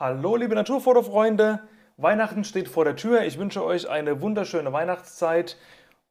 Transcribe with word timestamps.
Hallo 0.00 0.36
liebe 0.36 0.54
Naturfotofreunde, 0.54 1.58
Weihnachten 1.96 2.44
steht 2.44 2.68
vor 2.68 2.84
der 2.84 2.94
Tür. 2.94 3.22
Ich 3.22 3.36
wünsche 3.36 3.64
euch 3.64 3.88
eine 3.88 4.22
wunderschöne 4.22 4.72
Weihnachtszeit. 4.72 5.56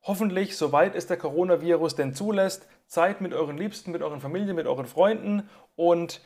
Hoffentlich, 0.03 0.57
soweit 0.57 0.93
es 0.93 1.07
der 1.07 1.15
Coronavirus 1.15 1.95
denn 1.95 2.13
zulässt, 2.13 2.67
Zeit 2.87 3.21
mit 3.21 3.33
euren 3.33 3.57
Liebsten, 3.57 3.93
mit 3.93 4.01
euren 4.01 4.19
Familien, 4.19 4.57
mit 4.57 4.67
euren 4.67 4.87
Freunden 4.87 5.49
und 5.77 6.19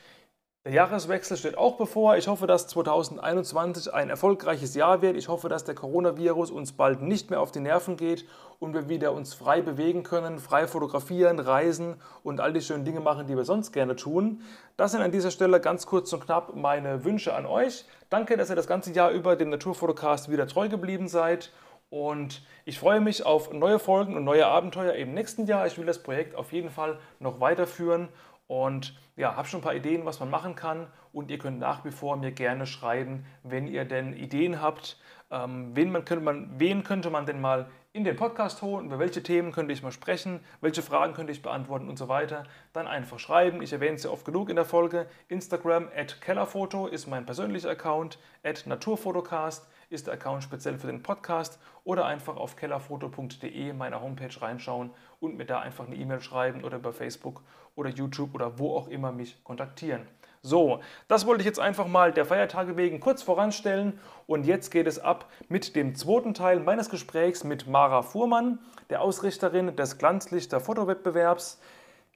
der 0.64 0.74
Jahreswechsel 0.74 1.36
steht 1.36 1.58
auch 1.58 1.76
bevor. 1.76 2.16
Ich 2.16 2.28
hoffe, 2.28 2.46
dass 2.46 2.68
2021 2.68 3.92
ein 3.92 4.08
erfolgreiches 4.08 4.76
Jahr 4.76 5.02
wird. 5.02 5.16
Ich 5.16 5.26
hoffe, 5.26 5.48
dass 5.48 5.64
der 5.64 5.74
Coronavirus 5.74 6.52
uns 6.52 6.70
bald 6.72 7.02
nicht 7.02 7.30
mehr 7.30 7.40
auf 7.40 7.50
die 7.50 7.58
Nerven 7.58 7.96
geht 7.96 8.28
und 8.60 8.72
wir 8.72 8.88
wieder 8.88 9.12
uns 9.12 9.34
frei 9.34 9.60
bewegen 9.60 10.04
können, 10.04 10.38
frei 10.38 10.68
fotografieren, 10.68 11.40
reisen 11.40 11.96
und 12.22 12.38
all 12.38 12.52
die 12.52 12.60
schönen 12.60 12.84
Dinge 12.84 13.00
machen, 13.00 13.26
die 13.26 13.36
wir 13.36 13.44
sonst 13.44 13.72
gerne 13.72 13.96
tun. 13.96 14.42
Das 14.76 14.92
sind 14.92 15.02
an 15.02 15.10
dieser 15.10 15.32
Stelle 15.32 15.58
ganz 15.58 15.84
kurz 15.86 16.12
und 16.12 16.24
knapp 16.24 16.54
meine 16.54 17.04
Wünsche 17.04 17.34
an 17.34 17.44
euch. 17.44 17.84
Danke, 18.08 18.36
dass 18.36 18.48
ihr 18.48 18.56
das 18.56 18.68
ganze 18.68 18.92
Jahr 18.92 19.10
über 19.10 19.34
dem 19.34 19.50
Naturfotocast 19.50 20.30
wieder 20.30 20.46
treu 20.46 20.68
geblieben 20.68 21.08
seid. 21.08 21.50
Und 21.90 22.40
ich 22.64 22.78
freue 22.78 23.00
mich 23.00 23.26
auf 23.26 23.52
neue 23.52 23.78
Folgen 23.80 24.16
und 24.16 24.24
neue 24.24 24.46
Abenteuer 24.46 24.94
im 24.94 25.12
nächsten 25.12 25.44
Jahr. 25.46 25.66
Ich 25.66 25.76
will 25.76 25.84
das 25.84 26.02
Projekt 26.02 26.36
auf 26.36 26.52
jeden 26.52 26.70
Fall 26.70 26.98
noch 27.18 27.40
weiterführen 27.40 28.08
und 28.46 28.98
ja, 29.16 29.36
habe 29.36 29.46
schon 29.46 29.60
ein 29.60 29.64
paar 29.64 29.74
Ideen, 29.74 30.04
was 30.04 30.20
man 30.20 30.30
machen 30.30 30.54
kann. 30.54 30.86
Und 31.12 31.30
ihr 31.30 31.38
könnt 31.38 31.58
nach 31.58 31.84
wie 31.84 31.90
vor 31.90 32.16
mir 32.16 32.32
gerne 32.32 32.66
schreiben, 32.66 33.26
wenn 33.42 33.66
ihr 33.66 33.84
denn 33.84 34.14
Ideen 34.14 34.60
habt. 34.60 34.98
Ähm, 35.30 35.70
wen, 35.74 35.90
man, 35.92 36.04
könnte 36.04 36.24
man, 36.24 36.50
wen 36.58 36.84
könnte 36.84 37.10
man 37.10 37.26
denn 37.26 37.40
mal 37.40 37.70
in 37.92 38.04
den 38.04 38.16
Podcast 38.16 38.62
holen? 38.62 38.86
Über 38.86 38.98
welche 38.98 39.22
Themen 39.22 39.52
könnte 39.52 39.72
ich 39.72 39.82
mal 39.82 39.92
sprechen? 39.92 40.40
Welche 40.60 40.82
Fragen 40.82 41.12
könnte 41.14 41.32
ich 41.32 41.42
beantworten 41.42 41.88
und 41.88 41.98
so 41.98 42.08
weiter? 42.08 42.44
Dann 42.72 42.86
einfach 42.86 43.18
schreiben. 43.18 43.62
Ich 43.62 43.72
erwähne 43.72 43.96
es 43.96 44.04
ja 44.04 44.10
oft 44.10 44.24
genug 44.24 44.48
in 44.48 44.56
der 44.56 44.64
Folge. 44.64 45.06
Instagram 45.28 45.88
at 45.94 46.20
Kellerfoto 46.20 46.86
ist 46.86 47.06
mein 47.06 47.26
persönlicher 47.26 47.70
Account. 47.70 48.18
At 48.42 48.66
Naturfotocast 48.66 49.68
ist 49.92 50.06
der 50.06 50.14
Account 50.14 50.42
speziell 50.42 50.78
für 50.78 50.86
den 50.88 51.02
Podcast. 51.02 51.58
Oder 51.84 52.06
einfach 52.06 52.36
auf 52.36 52.56
kellerfoto.de 52.56 53.72
meiner 53.72 54.00
Homepage 54.00 54.40
reinschauen 54.40 54.90
und 55.20 55.36
mir 55.36 55.46
da 55.46 55.60
einfach 55.60 55.86
eine 55.86 55.96
E-Mail 55.96 56.20
schreiben 56.20 56.64
oder 56.64 56.78
über 56.78 56.92
Facebook 56.92 57.42
oder 57.76 57.90
YouTube 57.90 58.34
oder 58.34 58.58
wo 58.58 58.76
auch 58.76 58.88
immer 58.88 59.12
mich 59.12 59.42
kontaktieren. 59.44 60.06
So, 60.44 60.80
das 61.06 61.24
wollte 61.24 61.42
ich 61.42 61.46
jetzt 61.46 61.60
einfach 61.60 61.86
mal 61.86 62.12
der 62.12 62.24
Feiertage 62.24 62.76
wegen 62.76 62.98
kurz 62.98 63.22
voranstellen 63.22 64.00
und 64.26 64.44
jetzt 64.44 64.70
geht 64.70 64.88
es 64.88 64.98
ab 64.98 65.30
mit 65.48 65.76
dem 65.76 65.94
zweiten 65.94 66.34
Teil 66.34 66.58
meines 66.58 66.90
Gesprächs 66.90 67.44
mit 67.44 67.68
Mara 67.68 68.02
Fuhrmann, 68.02 68.58
der 68.90 69.02
Ausrichterin 69.02 69.76
des 69.76 69.98
Glanzlichter 69.98 70.58
Fotowettbewerbs. 70.58 71.60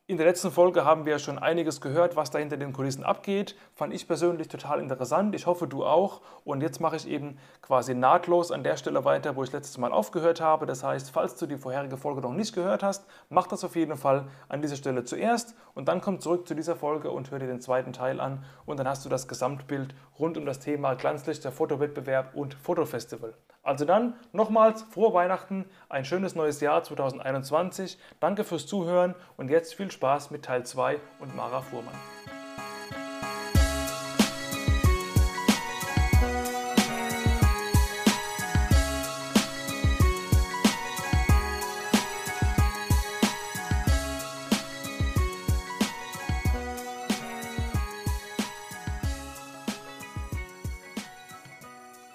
In 0.09 0.19
der 0.19 0.27
letzten 0.27 0.53
Folge 0.53 0.85
haben 0.85 1.05
wir 1.05 1.19
schon 1.19 1.37
einiges 1.37 1.81
gehört, 1.81 2.15
was 2.15 2.31
da 2.31 2.39
hinter 2.39 2.57
den 2.57 2.73
Kulissen 2.73 3.03
abgeht. 3.03 3.57
Fand 3.75 3.93
ich 3.93 4.07
persönlich 4.07 4.47
total 4.47 4.79
interessant. 4.79 5.35
Ich 5.35 5.47
hoffe, 5.47 5.67
du 5.67 5.85
auch. 5.85 6.21
Und 6.45 6.61
jetzt 6.61 6.81
mache 6.81 6.95
ich 6.95 7.09
eben 7.09 7.39
quasi 7.61 7.93
nahtlos 7.93 8.53
an 8.53 8.63
der 8.63 8.77
Stelle 8.77 9.05
weiter, 9.05 9.35
wo 9.35 9.43
ich 9.43 9.51
letztes 9.51 9.79
Mal 9.79 9.91
aufgehört 9.91 10.41
habe. 10.41 10.65
Das 10.65 10.85
heißt, 10.85 11.11
falls 11.11 11.35
du 11.35 11.47
die 11.47 11.57
vorherige 11.57 11.97
Folge 11.97 12.21
noch 12.21 12.35
nicht 12.35 12.55
gehört 12.55 12.85
hast, 12.85 13.05
mach 13.31 13.49
das 13.49 13.65
auf 13.65 13.75
jeden 13.75 13.97
Fall 13.97 14.29
an 14.49 14.63
dieser 14.63 14.77
Stelle 14.77 15.03
zuerst 15.03 15.57
und 15.75 15.89
dann 15.89 16.01
komm 16.01 16.21
zurück 16.21 16.47
zu 16.47 16.55
dieser 16.55 16.77
Folge 16.77 17.11
und 17.11 17.33
hör 17.33 17.41
dir 17.41 17.49
den 17.49 17.61
zweiten 17.61 17.93
Teil 17.93 18.21
an. 18.21 18.45
Und 18.65 18.79
dann 18.79 18.87
hast 18.87 19.05
du 19.05 19.09
das 19.09 19.27
Gesamtbild 19.27 19.93
rund 20.21 20.39
um 20.39 20.47
das 20.47 20.61
Thema 20.61 20.95
Glanzlichter 20.95 21.51
Fotowettbewerb 21.51 22.37
und 22.37 22.55
Fotofestival. 22.55 23.35
Also 23.67 23.85
dann 23.85 24.15
nochmals 24.33 24.83
frohe 24.83 25.13
Weihnachten, 25.13 25.65
ein 25.89 26.05
schönes 26.05 26.37
neues 26.37 26.61
Jahr 26.61 26.85
2021. 26.85 27.99
Danke 28.21 28.45
fürs 28.45 28.69
Zuhören 28.69 29.17
und 29.37 29.51
jetzt 29.51 29.75
viel 29.75 29.91
Spaß 29.91 30.31
mit 30.31 30.45
Teil 30.45 30.65
2 30.65 31.01
und 31.19 31.35
Mara 31.35 31.63
Fuhrmann. 31.63 32.36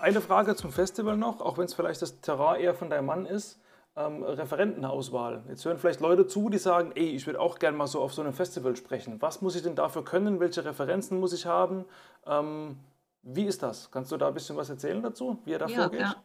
Eine 0.01 0.19
Frage 0.19 0.55
zum 0.55 0.71
Festival 0.71 1.15
noch, 1.15 1.41
auch 1.41 1.59
wenn 1.59 1.65
es 1.65 1.75
vielleicht 1.75 2.01
das 2.01 2.21
Terrain 2.21 2.59
eher 2.59 2.73
von 2.73 2.89
deinem 2.89 3.05
Mann 3.05 3.27
ist. 3.27 3.59
Ähm, 3.95 4.23
Referentenauswahl. 4.23 5.43
Jetzt 5.47 5.63
hören 5.65 5.77
vielleicht 5.77 5.99
Leute 5.99 6.25
zu, 6.25 6.49
die 6.49 6.57
sagen, 6.57 6.91
ey, 6.95 7.09
ich 7.09 7.27
würde 7.27 7.39
auch 7.39 7.59
gerne 7.59 7.77
mal 7.77 7.85
so 7.85 8.01
auf 8.01 8.11
so 8.11 8.21
einem 8.23 8.33
Festival 8.33 8.75
sprechen. 8.75 9.21
Was 9.21 9.41
muss 9.41 9.55
ich 9.55 9.61
denn 9.61 9.75
dafür 9.75 10.03
können? 10.03 10.39
Welche 10.39 10.65
Referenzen 10.65 11.19
muss 11.19 11.33
ich 11.33 11.45
haben? 11.45 11.85
Ähm, 12.25 12.77
wie 13.21 13.45
ist 13.45 13.61
das? 13.61 13.91
Kannst 13.91 14.11
du 14.11 14.17
da 14.17 14.29
ein 14.29 14.33
bisschen 14.33 14.55
was 14.57 14.69
erzählen 14.71 15.03
dazu, 15.03 15.39
wie 15.45 15.53
er 15.53 15.59
da 15.59 15.67
Ja, 15.67 15.81
vorgeht? 15.81 15.99
ja. 16.01 16.15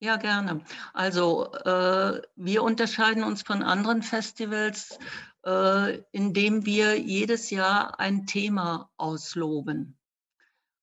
Ja, 0.00 0.16
gerne. 0.16 0.60
Also 0.94 1.52
äh, 1.52 2.22
wir 2.36 2.62
unterscheiden 2.62 3.24
uns 3.24 3.42
von 3.42 3.64
anderen 3.64 4.02
Festivals, 4.02 4.96
äh, 5.44 5.98
indem 6.12 6.64
wir 6.64 6.96
jedes 6.96 7.50
Jahr 7.50 7.98
ein 7.98 8.24
Thema 8.24 8.90
ausloben. 8.96 9.97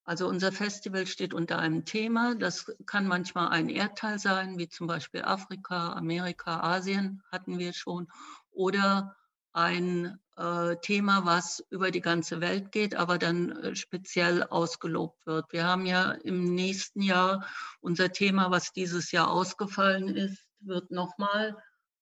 Also 0.06 0.28
unser 0.28 0.52
Festival 0.52 1.08
steht 1.08 1.34
unter 1.34 1.58
einem 1.58 1.84
Thema. 1.84 2.36
Das 2.36 2.72
kann 2.86 3.08
manchmal 3.08 3.50
ein 3.50 3.70
Erdteil 3.70 4.20
sein, 4.20 4.58
wie 4.60 4.70
zum 4.70 4.86
Beispiel 4.86 5.24
Afrika, 5.24 5.94
Amerika, 5.94 6.62
Asien 6.62 7.24
hatten 7.32 7.58
wir 7.58 7.74
schon, 7.74 8.08
oder 8.52 9.16
ein 9.52 10.20
äh, 10.36 10.76
Thema, 10.82 11.26
was 11.26 11.66
über 11.70 11.90
die 11.90 12.02
ganze 12.02 12.42
Welt 12.42 12.74
geht, 12.74 12.94
aber 12.94 13.18
dann 13.18 13.52
äh, 13.52 13.76
speziell 13.76 14.44
ausgelobt 14.44 15.26
wird. 15.26 15.46
Wir 15.54 15.66
haben 15.66 15.86
ja 15.86 16.12
im 16.12 16.54
nächsten 16.54 17.02
Jahr 17.02 17.48
unser 17.80 18.12
Thema, 18.12 18.52
was 18.52 18.74
dieses 18.74 19.14
Jahr 19.14 19.32
ausgefallen 19.32 20.10
ist, 20.10 20.46
wird 20.60 20.92
nochmal 20.92 21.56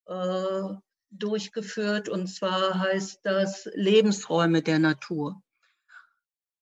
äh, 0.08 0.64
durchgeführt. 1.12 2.10
Und 2.10 2.26
zwar 2.26 2.80
heißt 2.80 3.20
das 3.24 3.70
Lebensräume 3.76 4.64
der 4.64 4.80
Natur. 4.80 5.43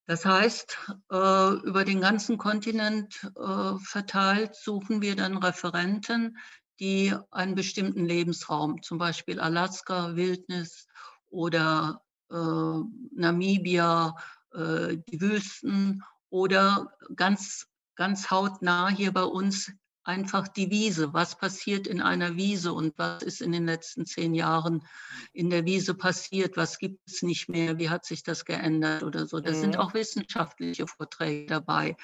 Das 0.07 0.25
heißt, 0.25 0.77
äh, 1.11 1.53
über 1.63 1.85
den 1.85 2.01
ganzen 2.01 2.37
Kontinent 2.37 3.31
äh, 3.35 3.75
verteilt 3.83 4.55
suchen 4.55 5.01
wir 5.01 5.15
dann 5.15 5.37
Referenten, 5.37 6.37
die 6.79 7.15
einen 7.29 7.55
bestimmten 7.55 8.05
Lebensraum, 8.05 8.81
zum 8.81 8.97
Beispiel 8.97 9.39
Alaska, 9.39 10.15
Wildnis 10.15 10.87
oder 11.29 12.01
äh, 12.29 12.35
Namibia, 12.35 14.15
die 14.53 15.21
Wüsten 15.21 16.03
oder 16.29 16.91
ganz, 17.15 17.67
ganz 17.95 18.29
hautnah 18.29 18.89
hier 18.89 19.13
bei 19.13 19.23
uns 19.23 19.71
einfach 20.03 20.47
die 20.47 20.71
Wiese. 20.71 21.13
Was 21.13 21.37
passiert 21.37 21.87
in 21.87 22.01
einer 22.01 22.35
Wiese 22.35 22.73
und 22.73 22.97
was 22.97 23.23
ist 23.23 23.41
in 23.41 23.51
den 23.51 23.65
letzten 23.65 24.05
zehn 24.05 24.33
Jahren 24.33 24.85
in 25.33 25.49
der 25.49 25.65
Wiese 25.65 25.93
passiert? 25.93 26.57
Was 26.57 26.77
gibt 26.79 26.99
es 27.07 27.21
nicht 27.21 27.49
mehr? 27.49 27.77
Wie 27.77 27.89
hat 27.89 28.05
sich 28.05 28.23
das 28.23 28.45
geändert 28.45 29.03
oder 29.03 29.27
so? 29.27 29.39
Da 29.39 29.51
mhm. 29.51 29.55
sind 29.55 29.77
auch 29.77 29.93
wissenschaftliche 29.93 30.87
Vorträge 30.87 31.45
dabei, 31.47 31.95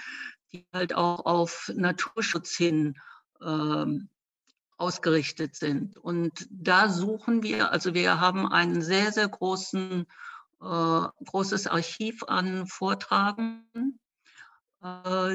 die 0.52 0.68
halt 0.74 0.94
auch 0.94 1.26
auf 1.26 1.72
Naturschutz 1.76 2.56
hin 2.56 2.96
ähm, 3.42 4.10
ausgerichtet 4.78 5.56
sind. 5.56 5.98
Und 5.98 6.48
da 6.50 6.90
suchen 6.90 7.42
wir, 7.44 7.72
also 7.72 7.94
wir 7.94 8.20
haben 8.20 8.48
einen 8.48 8.82
sehr, 8.82 9.12
sehr 9.12 9.28
großen, 9.28 10.06
äh, 10.62 11.02
großes 11.26 11.68
Archiv 11.68 12.24
an 12.24 12.68
Vortragenden 12.68 13.66
äh, 13.76 14.07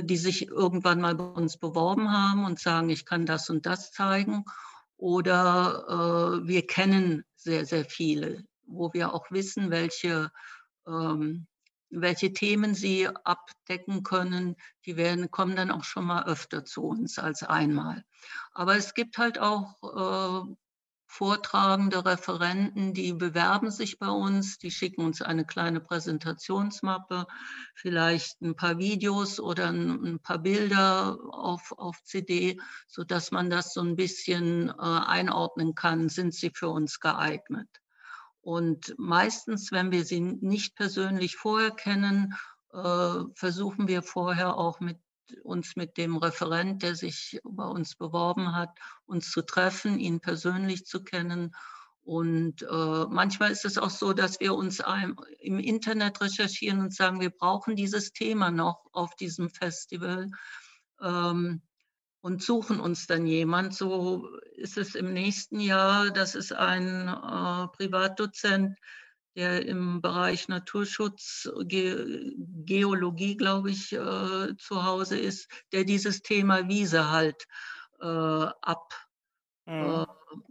die 0.02 0.16
sich 0.16 0.48
irgendwann 0.48 1.00
mal 1.00 1.14
bei 1.14 1.24
uns 1.24 1.56
beworben 1.56 2.12
haben 2.12 2.44
und 2.44 2.58
sagen, 2.58 2.90
ich 2.90 3.04
kann 3.04 3.26
das 3.26 3.50
und 3.50 3.66
das 3.66 3.92
zeigen. 3.92 4.44
Oder 4.96 6.40
äh, 6.42 6.46
wir 6.46 6.66
kennen 6.66 7.24
sehr, 7.34 7.66
sehr 7.66 7.84
viele, 7.84 8.44
wo 8.66 8.92
wir 8.92 9.12
auch 9.12 9.30
wissen, 9.30 9.70
welche, 9.70 10.30
ähm, 10.86 11.46
welche 11.90 12.32
Themen 12.32 12.74
sie 12.74 13.08
abdecken 13.08 14.04
können. 14.04 14.56
Die 14.86 14.96
werden, 14.96 15.30
kommen 15.30 15.56
dann 15.56 15.70
auch 15.72 15.84
schon 15.84 16.04
mal 16.04 16.24
öfter 16.24 16.64
zu 16.64 16.84
uns 16.84 17.18
als 17.18 17.42
einmal. 17.42 18.04
Aber 18.52 18.76
es 18.76 18.94
gibt 18.94 19.18
halt 19.18 19.38
auch 19.38 19.74
äh, 19.82 20.54
vortragende 21.12 22.06
Referenten, 22.06 22.94
die 22.94 23.12
bewerben 23.12 23.70
sich 23.70 23.98
bei 23.98 24.08
uns, 24.08 24.56
die 24.56 24.70
schicken 24.70 25.04
uns 25.04 25.20
eine 25.20 25.44
kleine 25.44 25.78
Präsentationsmappe, 25.78 27.26
vielleicht 27.74 28.40
ein 28.40 28.56
paar 28.56 28.78
Videos 28.78 29.38
oder 29.38 29.68
ein, 29.68 30.20
paar 30.22 30.38
Bilder 30.38 31.18
auf, 31.30 31.74
auf 31.76 32.02
CD, 32.04 32.58
sodass 32.88 33.30
man 33.30 33.50
das 33.50 33.74
so 33.74 33.82
ein 33.82 33.94
bisschen 33.94 34.70
äh, 34.70 34.72
einordnen 34.78 35.74
kann, 35.74 36.08
sind 36.08 36.32
sie 36.32 36.50
für 36.54 36.70
uns 36.70 36.98
geeignet. 36.98 37.68
Und 38.40 38.94
meistens, 38.96 39.70
wenn 39.70 39.92
wir 39.92 40.06
sie 40.06 40.20
nicht 40.20 40.76
persönlich 40.76 41.36
vorher 41.36 41.72
kennen, 41.72 42.32
äh, 42.72 43.24
versuchen 43.34 43.86
wir 43.86 44.02
vorher 44.02 44.56
auch 44.56 44.80
mit 44.80 44.96
uns 45.42 45.76
mit 45.76 45.96
dem 45.96 46.16
Referent, 46.16 46.82
der 46.82 46.94
sich 46.94 47.40
bei 47.44 47.64
uns 47.66 47.96
beworben 47.96 48.54
hat, 48.54 48.70
uns 49.06 49.30
zu 49.30 49.42
treffen, 49.42 49.98
ihn 49.98 50.20
persönlich 50.20 50.84
zu 50.86 51.02
kennen 51.02 51.52
Und 52.04 52.62
äh, 52.62 53.06
manchmal 53.08 53.52
ist 53.52 53.64
es 53.64 53.78
auch 53.78 53.90
so, 53.90 54.12
dass 54.12 54.40
wir 54.40 54.54
uns 54.54 54.80
ein, 54.80 55.14
im 55.38 55.58
Internet 55.60 56.20
recherchieren 56.20 56.80
und 56.80 56.94
sagen, 56.94 57.20
wir 57.20 57.30
brauchen 57.30 57.76
dieses 57.76 58.12
Thema 58.12 58.50
noch 58.50 58.86
auf 58.92 59.14
diesem 59.14 59.50
Festival 59.50 60.28
ähm, 61.00 61.62
und 62.20 62.42
suchen 62.42 62.80
uns 62.80 63.06
dann 63.06 63.26
jemand. 63.26 63.74
So 63.74 64.28
ist 64.56 64.78
es 64.78 64.96
im 64.96 65.12
nächsten 65.12 65.60
Jahr. 65.60 66.10
Das 66.10 66.34
ist 66.34 66.52
ein 66.52 67.06
äh, 67.08 67.68
Privatdozent, 67.76 68.76
der 69.36 69.66
im 69.66 70.00
Bereich 70.02 70.48
Naturschutz, 70.48 71.48
Ge 71.64 72.34
Geologie, 72.36 73.36
glaube 73.36 73.70
ich, 73.70 73.92
äh, 73.92 74.56
zu 74.56 74.84
Hause 74.84 75.18
ist, 75.18 75.48
der 75.72 75.84
dieses 75.84 76.22
Thema 76.22 76.68
Wiese 76.68 77.10
halt 77.10 77.46
äh, 78.00 78.06
ab, 78.06 78.94
mhm. 79.66 79.72
äh, 79.72 80.06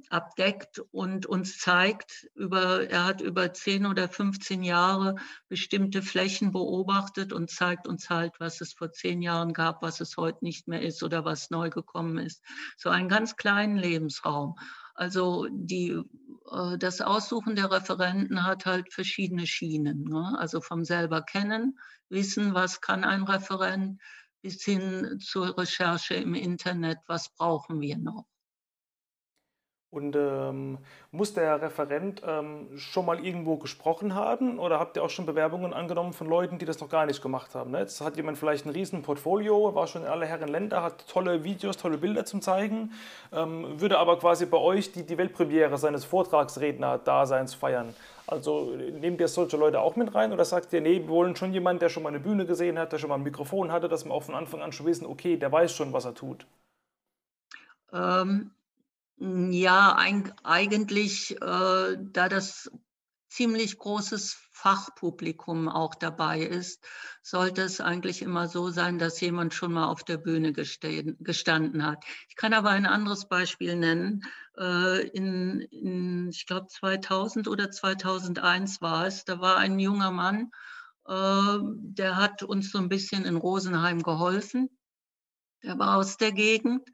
abdeckt 0.10 0.80
und 0.92 1.26
uns 1.26 1.58
zeigt, 1.58 2.28
über, 2.36 2.90
er 2.90 3.06
hat 3.06 3.22
über 3.22 3.54
10 3.54 3.86
oder 3.86 4.10
15 4.10 4.64
Jahre 4.64 5.16
bestimmte 5.48 6.02
Flächen 6.02 6.52
beobachtet 6.52 7.34
und 7.34 7.50
zeigt 7.50 7.88
uns 7.88 8.10
halt, 8.10 8.40
was 8.40 8.62
es 8.62 8.74
vor 8.74 8.92
zehn 8.92 9.22
Jahren 9.22 9.54
gab, 9.54 9.82
was 9.82 10.02
es 10.02 10.18
heute 10.18 10.44
nicht 10.44 10.68
mehr 10.68 10.82
ist 10.82 11.04
oder 11.04 11.24
was 11.24 11.50
neu 11.50 11.70
gekommen 11.70 12.18
ist. 12.18 12.44
So 12.78 12.90
einen 12.90 13.10
ganz 13.10 13.36
kleinen 13.36 13.78
Lebensraum. 13.78 14.56
Also 15.02 15.48
die, 15.50 16.00
äh, 16.52 16.78
das 16.78 17.02
Aussuchen 17.02 17.56
der 17.56 17.72
Referenten 17.72 18.46
hat 18.46 18.68
halt 18.68 18.94
verschiedene 18.94 19.48
Schienen. 19.48 20.04
Ne? 20.04 20.36
Also 20.38 20.62
vom 20.62 20.86
selber 20.86 21.24
kennen, 21.24 21.80
wissen, 22.10 22.54
was 22.54 22.82
kann 22.82 23.04
ein 23.04 23.24
Referent, 23.24 24.00
bis 24.44 24.64
hin 24.64 25.18
zur 25.20 25.58
Recherche 25.58 26.14
im 26.14 26.36
Internet, 26.36 27.00
was 27.08 27.34
brauchen 27.34 27.82
wir 27.82 27.98
noch. 27.98 28.28
Und 29.92 30.16
ähm, 30.16 30.78
muss 31.12 31.34
der 31.34 31.62
Referent 31.62 32.22
ähm, 32.26 32.70
schon 32.78 33.06
mal 33.06 33.20
irgendwo 33.26 33.58
gesprochen 33.58 34.16
haben 34.16 34.58
oder 34.58 34.80
habt 34.80 34.96
ihr 34.96 35.04
auch 35.04 35.10
schon 35.10 35.26
Bewerbungen 35.26 35.74
angenommen 35.74 36.14
von 36.14 36.28
Leuten, 36.28 36.58
die 36.58 36.64
das 36.64 36.80
noch 36.80 36.88
gar 36.88 37.06
nicht 37.06 37.22
gemacht 37.22 37.54
haben? 37.56 37.72
Ne? 37.72 37.80
Jetzt 37.80 38.00
hat 38.00 38.16
jemand 38.16 38.38
vielleicht 38.38 38.66
ein 38.66 38.70
riesen 38.70 39.02
Portfolio, 39.02 39.76
war 39.76 39.88
schon 39.88 40.04
in 40.04 40.08
alle 40.08 40.26
Herren 40.26 40.48
Länder, 40.48 40.82
hat 40.82 41.06
tolle 41.10 41.44
Videos, 41.44 41.76
tolle 41.76 41.98
Bilder 41.98 42.24
zum 42.24 42.42
Zeigen, 42.42 42.94
ähm, 43.34 43.82
würde 43.82 44.00
aber 44.00 44.18
quasi 44.18 44.46
bei 44.46 44.58
euch 44.58 44.94
die, 44.94 45.06
die 45.06 45.18
Weltpremiere 45.18 45.78
seines 45.78 46.06
Vortragsredner-Daseins 46.06 47.54
feiern. 47.54 47.94
Also 48.28 48.74
nehmt 48.74 49.20
ihr 49.20 49.28
solche 49.28 49.58
Leute 49.58 49.82
auch 49.82 49.98
mit 49.98 50.16
rein 50.16 50.32
oder 50.32 50.46
sagt 50.46 50.72
ihr, 50.72 50.80
nee, 50.80 51.02
wir 51.02 51.10
wollen 51.10 51.36
schon 51.36 51.52
jemanden, 51.52 51.82
der 51.82 51.90
schon 51.90 52.04
mal 52.04 52.10
eine 52.10 52.22
Bühne 52.22 52.46
gesehen 52.46 52.80
hat, 52.80 52.94
der 52.94 52.98
schon 52.98 53.10
mal 53.10 53.16
ein 53.16 53.24
Mikrofon 53.24 53.74
hatte, 53.74 53.90
dass 53.90 54.06
wir 54.06 54.14
auch 54.14 54.24
von 54.24 54.36
Anfang 54.36 54.62
an 54.62 54.72
schon 54.72 54.86
wissen, 54.86 55.06
okay, 55.06 55.36
der 55.36 55.52
weiß 55.52 55.76
schon, 55.76 55.92
was 55.92 56.06
er 56.06 56.14
tut? 56.14 56.46
Ähm 57.92 58.52
ja, 59.22 59.96
eigentlich, 59.98 61.40
äh, 61.40 61.98
da 62.00 62.28
das 62.28 62.72
ziemlich 63.30 63.78
großes 63.78 64.36
Fachpublikum 64.52 65.70
auch 65.70 65.94
dabei 65.94 66.42
ist, 66.42 66.84
sollte 67.22 67.62
es 67.62 67.82
eigentlich 67.82 68.24
immer 68.24 68.48
so 68.48 68.72
sein, 68.72 68.98
dass 68.98 69.22
jemand 69.22 69.54
schon 69.54 69.74
mal 69.74 69.86
auf 69.86 70.04
der 70.04 70.18
Bühne 70.18 70.54
gestanden 70.54 71.86
hat. 71.86 72.04
Ich 72.30 72.36
kann 72.36 72.54
aber 72.54 72.72
ein 72.72 72.88
anderes 72.88 73.28
Beispiel 73.28 73.76
nennen. 73.76 74.24
Äh, 74.58 75.08
in, 75.10 75.62
in 75.62 76.30
ich 76.30 76.48
glaube 76.48 76.68
2000 76.68 77.48
oder 77.48 77.70
2001 77.70 78.82
war 78.82 79.06
es, 79.06 79.24
da 79.24 79.40
war 79.40 79.58
ein 79.58 79.78
junger 79.78 80.12
Mann, 80.12 80.52
äh, 81.08 81.60
der 81.62 82.16
hat 82.16 82.42
uns 82.42 82.72
so 82.72 82.80
ein 82.80 82.90
bisschen 82.90 83.26
in 83.26 83.36
Rosenheim 83.36 84.02
geholfen. 84.02 84.68
Der 85.62 85.78
war 85.78 85.98
aus 85.98 86.18
der 86.18 86.32
Gegend 86.32 86.90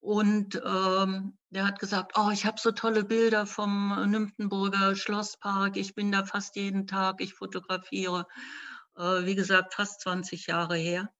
und 0.00 0.60
ähm, 0.64 1.38
der 1.50 1.66
hat 1.66 1.78
gesagt, 1.78 2.12
oh, 2.16 2.30
ich 2.32 2.46
habe 2.46 2.58
so 2.58 2.72
tolle 2.72 3.04
Bilder 3.04 3.46
vom 3.46 4.10
Nymphenburger 4.10 4.96
Schlosspark. 4.96 5.76
Ich 5.76 5.94
bin 5.94 6.10
da 6.10 6.24
fast 6.24 6.56
jeden 6.56 6.86
Tag, 6.86 7.20
ich 7.20 7.34
fotografiere. 7.34 8.26
Äh, 8.96 9.26
wie 9.26 9.34
gesagt, 9.34 9.74
fast 9.74 10.00
20 10.00 10.46
Jahre 10.46 10.76
her. 10.76 11.12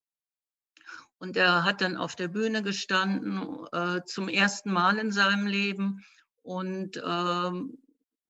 Und 1.19 1.37
er 1.37 1.65
hat 1.65 1.83
dann 1.83 1.99
auf 1.99 2.17
der 2.17 2.29
Bühne 2.29 2.63
gestanden, 2.63 3.67
äh, 3.73 4.03
zum 4.07 4.29
ersten 4.29 4.73
Mal 4.73 4.97
in 4.99 5.13
seinem 5.13 5.47
Leben 5.47 6.03
und 6.43 6.97
ähm, 6.97 7.79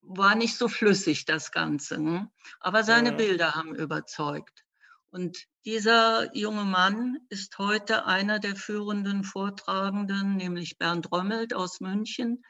war 0.02 0.34
nicht 0.34 0.56
so 0.56 0.66
flüssig, 0.66 1.24
das 1.26 1.52
Ganze. 1.52 1.98
Ne? 1.98 2.28
Aber 2.58 2.82
seine 2.82 3.12
mhm. 3.12 3.16
Bilder 3.16 3.54
haben 3.54 3.76
überzeugt. 3.76 4.64
Und 5.12 5.46
dieser 5.64 6.34
junge 6.36 6.64
Mann 6.64 7.18
ist 7.30 7.58
heute 7.58 8.06
einer 8.06 8.38
der 8.38 8.54
führenden 8.54 9.24
Vortragenden, 9.24 10.36
nämlich 10.36 10.78
Bernd 10.78 11.10
Römmelt 11.10 11.52
aus 11.52 11.80
München, 11.80 12.44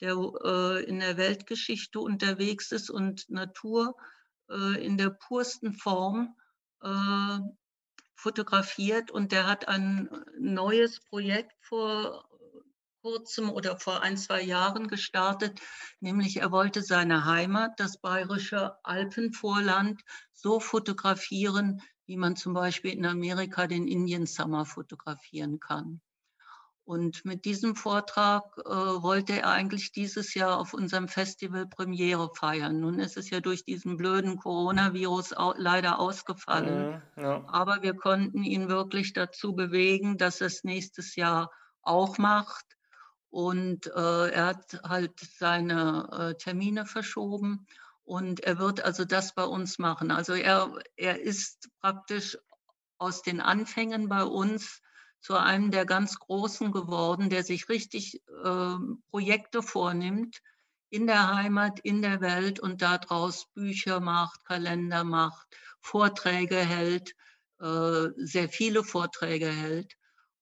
der 0.00 0.16
äh, 0.44 0.84
in 0.84 1.00
der 1.00 1.18
Weltgeschichte 1.18 2.00
unterwegs 2.00 2.72
ist 2.72 2.90
und 2.90 3.28
Natur 3.28 3.96
äh, 4.48 4.82
in 4.82 4.96
der 4.96 5.10
pursten 5.10 5.74
Form 5.74 6.34
äh, 6.82 7.38
fotografiert. 8.14 9.10
Und 9.10 9.32
der 9.32 9.46
hat 9.46 9.68
ein 9.68 10.08
neues 10.38 11.00
Projekt 11.00 11.52
vor 11.60 12.26
kurzem 13.02 13.50
oder 13.50 13.78
vor 13.78 14.02
ein, 14.02 14.16
zwei 14.16 14.42
Jahren 14.42 14.88
gestartet, 14.88 15.60
nämlich 16.00 16.38
er 16.38 16.50
wollte 16.50 16.82
seine 16.82 17.24
Heimat, 17.24 17.78
das 17.78 18.00
bayerische 18.00 18.84
Alpenvorland, 18.84 20.02
so 20.32 20.58
fotografieren, 20.58 21.82
wie 22.06 22.16
man 22.16 22.36
zum 22.36 22.54
Beispiel 22.54 22.92
in 22.92 23.04
Amerika 23.04 23.66
den 23.66 23.86
Indian 23.86 24.26
Summer 24.26 24.64
fotografieren 24.64 25.60
kann. 25.60 26.00
Und 26.86 27.24
mit 27.24 27.44
diesem 27.44 27.74
Vortrag 27.74 28.44
äh, 28.58 28.70
wollte 28.70 29.32
er 29.40 29.50
eigentlich 29.50 29.90
dieses 29.90 30.34
Jahr 30.34 30.60
auf 30.60 30.72
unserem 30.72 31.08
Festival 31.08 31.66
Premiere 31.66 32.30
feiern. 32.32 32.78
Nun 32.78 33.00
ist 33.00 33.16
es 33.16 33.28
ja 33.28 33.40
durch 33.40 33.64
diesen 33.64 33.96
blöden 33.96 34.36
Coronavirus 34.36 35.36
au 35.36 35.52
leider 35.56 35.98
ausgefallen. 35.98 37.02
Mhm, 37.16 37.22
ja. 37.22 37.44
Aber 37.48 37.82
wir 37.82 37.94
konnten 37.94 38.44
ihn 38.44 38.68
wirklich 38.68 39.12
dazu 39.14 39.52
bewegen, 39.52 40.16
dass 40.16 40.40
er 40.40 40.46
es 40.46 40.62
nächstes 40.62 41.16
Jahr 41.16 41.50
auch 41.82 42.18
macht. 42.18 42.76
Und 43.30 43.88
äh, 43.88 44.30
er 44.30 44.46
hat 44.46 44.80
halt 44.84 45.18
seine 45.18 46.08
äh, 46.12 46.34
Termine 46.36 46.86
verschoben. 46.86 47.66
Und 48.06 48.40
er 48.40 48.58
wird 48.58 48.84
also 48.84 49.04
das 49.04 49.34
bei 49.34 49.44
uns 49.44 49.80
machen. 49.80 50.12
Also 50.12 50.32
er, 50.32 50.72
er 50.94 51.20
ist 51.20 51.68
praktisch 51.80 52.38
aus 52.98 53.22
den 53.22 53.40
Anfängen 53.40 54.08
bei 54.08 54.22
uns 54.22 54.80
zu 55.20 55.34
einem 55.34 55.72
der 55.72 55.86
ganz 55.86 56.20
Großen 56.20 56.70
geworden, 56.70 57.30
der 57.30 57.42
sich 57.42 57.68
richtig 57.68 58.22
äh, 58.44 58.76
Projekte 59.10 59.60
vornimmt 59.60 60.40
in 60.88 61.08
der 61.08 61.34
Heimat, 61.34 61.80
in 61.80 62.00
der 62.00 62.20
Welt 62.20 62.60
und 62.60 62.80
daraus 62.80 63.46
Bücher 63.54 63.98
macht, 63.98 64.44
Kalender 64.44 65.02
macht, 65.02 65.48
Vorträge 65.80 66.58
hält, 66.58 67.12
äh, 67.58 68.06
sehr 68.16 68.48
viele 68.48 68.84
Vorträge 68.84 69.50
hält. 69.50 69.96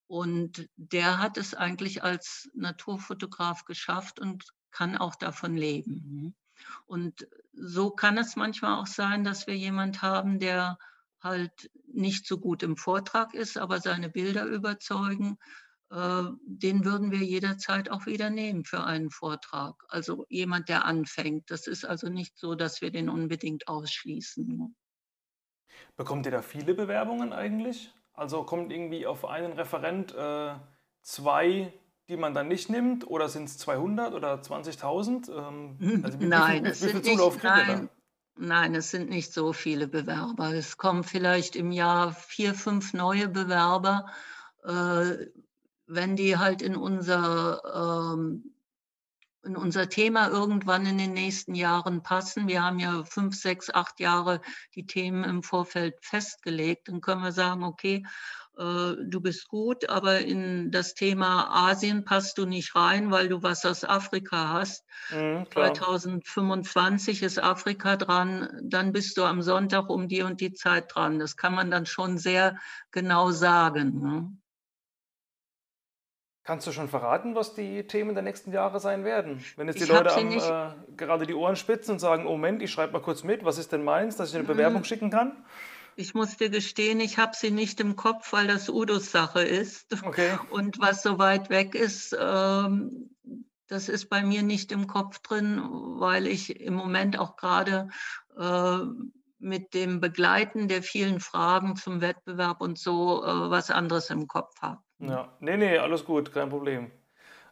Und 0.05 0.69
der 0.75 1.17
hat 1.17 1.37
es 1.37 1.55
eigentlich 1.55 2.03
als 2.03 2.47
Naturfotograf 2.53 3.65
geschafft 3.65 4.19
und 4.19 4.45
kann 4.69 4.95
auch 4.95 5.15
davon 5.15 5.57
leben. 5.57 6.35
Und 6.85 7.27
so 7.53 7.91
kann 7.91 8.17
es 8.17 8.35
manchmal 8.35 8.79
auch 8.79 8.87
sein, 8.87 9.23
dass 9.23 9.47
wir 9.47 9.55
jemand 9.55 10.01
haben, 10.01 10.39
der 10.39 10.77
halt 11.21 11.71
nicht 11.91 12.27
so 12.27 12.37
gut 12.37 12.63
im 12.63 12.77
Vortrag 12.77 13.33
ist, 13.33 13.57
aber 13.57 13.79
seine 13.79 14.09
Bilder 14.09 14.45
überzeugen. 14.45 15.37
Äh, 15.91 16.23
den 16.45 16.85
würden 16.85 17.11
wir 17.11 17.19
jederzeit 17.19 17.89
auch 17.89 18.05
wieder 18.05 18.29
nehmen 18.29 18.63
für 18.63 18.83
einen 18.83 19.09
Vortrag. 19.09 19.75
Also 19.87 20.25
jemand, 20.29 20.69
der 20.69 20.85
anfängt. 20.85 21.49
Das 21.51 21.67
ist 21.67 21.85
also 21.85 22.09
nicht 22.09 22.37
so, 22.37 22.55
dass 22.55 22.81
wir 22.81 22.91
den 22.91 23.09
unbedingt 23.09 23.67
ausschließen. 23.67 24.57
Ne? 24.57 24.73
Bekommt 25.95 26.25
ihr 26.25 26.31
da 26.31 26.41
viele 26.41 26.73
Bewerbungen 26.73 27.33
eigentlich? 27.33 27.93
Also 28.13 28.43
kommt 28.43 28.71
irgendwie 28.71 29.05
auf 29.05 29.25
einen 29.25 29.53
Referent 29.53 30.13
äh, 30.15 30.55
zwei 31.01 31.73
die 32.09 32.17
man 32.17 32.33
dann 32.33 32.47
nicht 32.47 32.69
nimmt? 32.69 33.07
Oder 33.07 33.29
sind 33.29 33.45
es 33.45 33.57
200 33.57 34.13
oder 34.13 34.35
20.000? 34.35 35.31
Ähm, 35.31 36.01
also 36.03 36.17
nein, 36.19 36.65
es 36.65 36.79
sind 36.79 37.05
nicht, 37.05 37.43
nein, 37.43 37.89
nein, 38.37 38.75
es 38.75 38.91
sind 38.91 39.09
nicht 39.09 39.33
so 39.33 39.53
viele 39.53 39.87
Bewerber. 39.87 40.53
Es 40.53 40.77
kommen 40.77 41.03
vielleicht 41.03 41.55
im 41.55 41.71
Jahr 41.71 42.13
vier, 42.13 42.53
fünf 42.53 42.93
neue 42.93 43.27
Bewerber. 43.27 44.05
Äh, 44.63 45.27
wenn 45.87 46.15
die 46.15 46.37
halt 46.37 46.61
in 46.61 46.75
unser, 46.75 48.13
ähm, 48.13 48.55
in 49.43 49.55
unser 49.55 49.89
Thema 49.89 50.27
irgendwann 50.29 50.87
in 50.87 50.97
den 50.97 51.13
nächsten 51.13 51.53
Jahren 51.53 52.01
passen. 52.01 52.47
Wir 52.47 52.63
haben 52.63 52.79
ja 52.79 53.03
fünf, 53.03 53.35
sechs, 53.35 53.69
acht 53.69 53.99
Jahre 53.99 54.41
die 54.73 54.87
Themen 54.87 55.23
im 55.23 55.43
Vorfeld 55.43 55.95
festgelegt. 56.01 56.87
Dann 56.87 57.01
können 57.01 57.21
wir 57.21 57.31
sagen, 57.31 57.63
okay, 57.63 58.03
du 58.57 59.21
bist 59.21 59.47
gut, 59.47 59.89
aber 59.89 60.19
in 60.19 60.71
das 60.71 60.93
Thema 60.93 61.49
Asien 61.69 62.05
passt 62.05 62.37
du 62.37 62.45
nicht 62.45 62.75
rein, 62.75 63.11
weil 63.11 63.27
du 63.29 63.43
was 63.43 63.65
aus 63.65 63.83
Afrika 63.83 64.49
hast. 64.49 64.85
Mhm, 65.09 65.47
2025 65.51 67.23
ist 67.23 67.41
Afrika 67.41 67.95
dran, 67.97 68.49
dann 68.63 68.91
bist 68.91 69.17
du 69.17 69.23
am 69.23 69.41
Sonntag 69.41 69.89
um 69.89 70.07
die 70.07 70.21
und 70.21 70.41
die 70.41 70.53
Zeit 70.53 70.93
dran. 70.93 71.19
Das 71.19 71.37
kann 71.37 71.53
man 71.55 71.71
dann 71.71 71.85
schon 71.85 72.17
sehr 72.17 72.57
genau 72.91 73.31
sagen. 73.31 74.01
Ne? 74.01 74.37
Kannst 76.43 76.67
du 76.67 76.71
schon 76.71 76.87
verraten, 76.87 77.33
was 77.33 77.55
die 77.55 77.87
Themen 77.87 78.13
der 78.13 78.21
nächsten 78.23 78.51
Jahre 78.51 78.79
sein 78.79 79.03
werden? 79.03 79.43
Wenn 79.57 79.67
jetzt 79.67 79.79
die 79.79 79.83
Ich 79.83 79.89
Leute 79.89 80.13
am, 80.13 80.37
äh, 80.37 80.95
gerade 80.95 81.25
die 81.25 81.33
Ohren 81.33 81.55
spitzen 81.55 81.93
und 81.93 81.99
sagen, 81.99 82.27
oh 82.27 82.31
Moment, 82.33 82.61
ich 82.61 82.71
schreibe 82.71 82.93
mal 82.93 83.01
kurz 83.01 83.23
mit, 83.23 83.43
was 83.43 83.57
ist 83.57 83.71
denn 83.71 83.83
meins, 83.83 84.15
dass 84.15 84.29
ich 84.29 84.35
eine 84.35 84.43
Bewerbung 84.43 84.83
Hm, 84.83 84.83
schicken 84.83 85.09
kann? 85.09 85.43
Ich 85.95 86.13
muss 86.13 86.37
dir 86.37 86.49
gestehen, 86.49 86.99
ich 86.99 87.17
habe 87.17 87.35
sie 87.35 87.51
nicht 87.51 87.79
im 87.79 87.95
Kopf, 87.95 88.33
weil 88.33 88.47
das 88.47 88.69
Udos 88.69 89.11
Sache 89.11 89.41
ist. 89.41 89.95
Okay. 90.05 90.37
Und 90.49 90.79
was 90.79 91.01
so 91.01 91.19
weit 91.19 91.49
weg 91.49 91.73
ist, 91.73 92.15
ähm, 92.19 93.09
das 93.67 93.89
ist 93.89 94.09
bei 94.09 94.21
mir 94.21 94.43
nicht 94.43 94.71
im 94.71 94.87
Kopf 94.87 95.19
drin, 95.19 95.61
weil 95.69 96.27
ich 96.27 96.59
im 96.59 96.73
Moment 96.73 97.17
auch 97.17 97.35
gerade 97.37 97.87
äh, 98.37 98.79
mit 99.39 99.73
dem 99.73 100.01
Begleiten 100.01 100.67
der 100.67 100.83
vielen 100.83 101.19
Fragen 101.19 101.75
zum 101.75 102.01
Wettbewerb 102.01 102.61
und 102.61 102.77
so 102.77 103.23
äh, 103.23 103.49
was 103.49 103.71
anderes 103.71 104.09
im 104.09 104.27
Kopf 104.27 104.61
habe. 104.61 104.79
Ja, 104.99 105.29
nee, 105.39 105.57
nee, 105.57 105.77
alles 105.77 106.05
gut, 106.05 106.31
kein 106.33 106.49
Problem. 106.49 106.91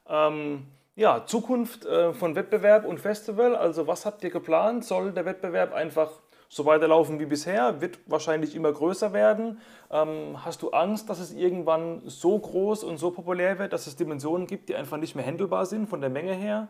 Ähm, 0.08 0.68
ja, 0.96 1.26
Zukunft 1.26 1.86
äh, 1.86 2.14
von 2.14 2.36
Wettbewerb 2.36 2.86
und 2.86 3.00
Festival. 3.00 3.56
Also 3.56 3.88
was 3.88 4.06
habt 4.06 4.24
ihr 4.24 4.30
geplant? 4.30 4.86
Soll 4.86 5.12
der 5.12 5.26
Wettbewerb 5.26 5.74
einfach 5.74 6.12
so 6.54 6.66
weiterlaufen 6.66 7.20
wie 7.20 7.26
bisher? 7.26 7.82
Wird 7.82 8.00
wahrscheinlich 8.06 8.56
immer 8.56 8.72
größer 8.72 9.14
werden. 9.14 9.60
Ähm, 9.90 10.44
hast 10.44 10.62
du 10.62 10.72
Angst, 10.72 11.10
dass 11.10 11.20
es 11.20 11.34
irgendwann 11.34 12.02
so 12.06 12.38
groß 12.38 12.84
und 12.84 12.98
so 12.98 13.12
populär 13.12 13.60
wird, 13.60 13.74
dass 13.74 13.88
es 13.88 13.96
Dimensionen 13.96 14.48
gibt, 14.48 14.70
die 14.70 14.76
einfach 14.76 14.98
nicht 14.98 15.16
mehr 15.16 15.26
handelbar 15.26 15.66
sind 15.66 15.88
von 15.88 16.02
der 16.02 16.10
Menge 16.10 16.34
her? 16.34 16.68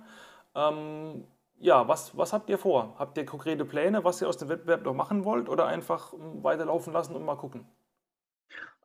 Ähm, 0.56 1.26
ja, 1.60 1.88
was, 1.88 2.18
was 2.18 2.34
habt 2.34 2.50
ihr 2.50 2.58
vor? 2.58 2.96
Habt 2.98 3.18
ihr 3.18 3.26
konkrete 3.26 3.66
Pläne, 3.66 4.04
was 4.04 4.22
ihr 4.22 4.30
aus 4.30 4.38
dem 4.38 4.50
Wettbewerb 4.50 4.84
noch 4.84 4.94
machen 4.94 5.26
wollt 5.26 5.50
oder 5.50 5.68
einfach 5.68 6.14
ähm, 6.14 6.44
weiterlaufen 6.44 6.94
lassen 6.94 7.16
und 7.16 7.26
mal 7.26 7.36
gucken? 7.36 7.66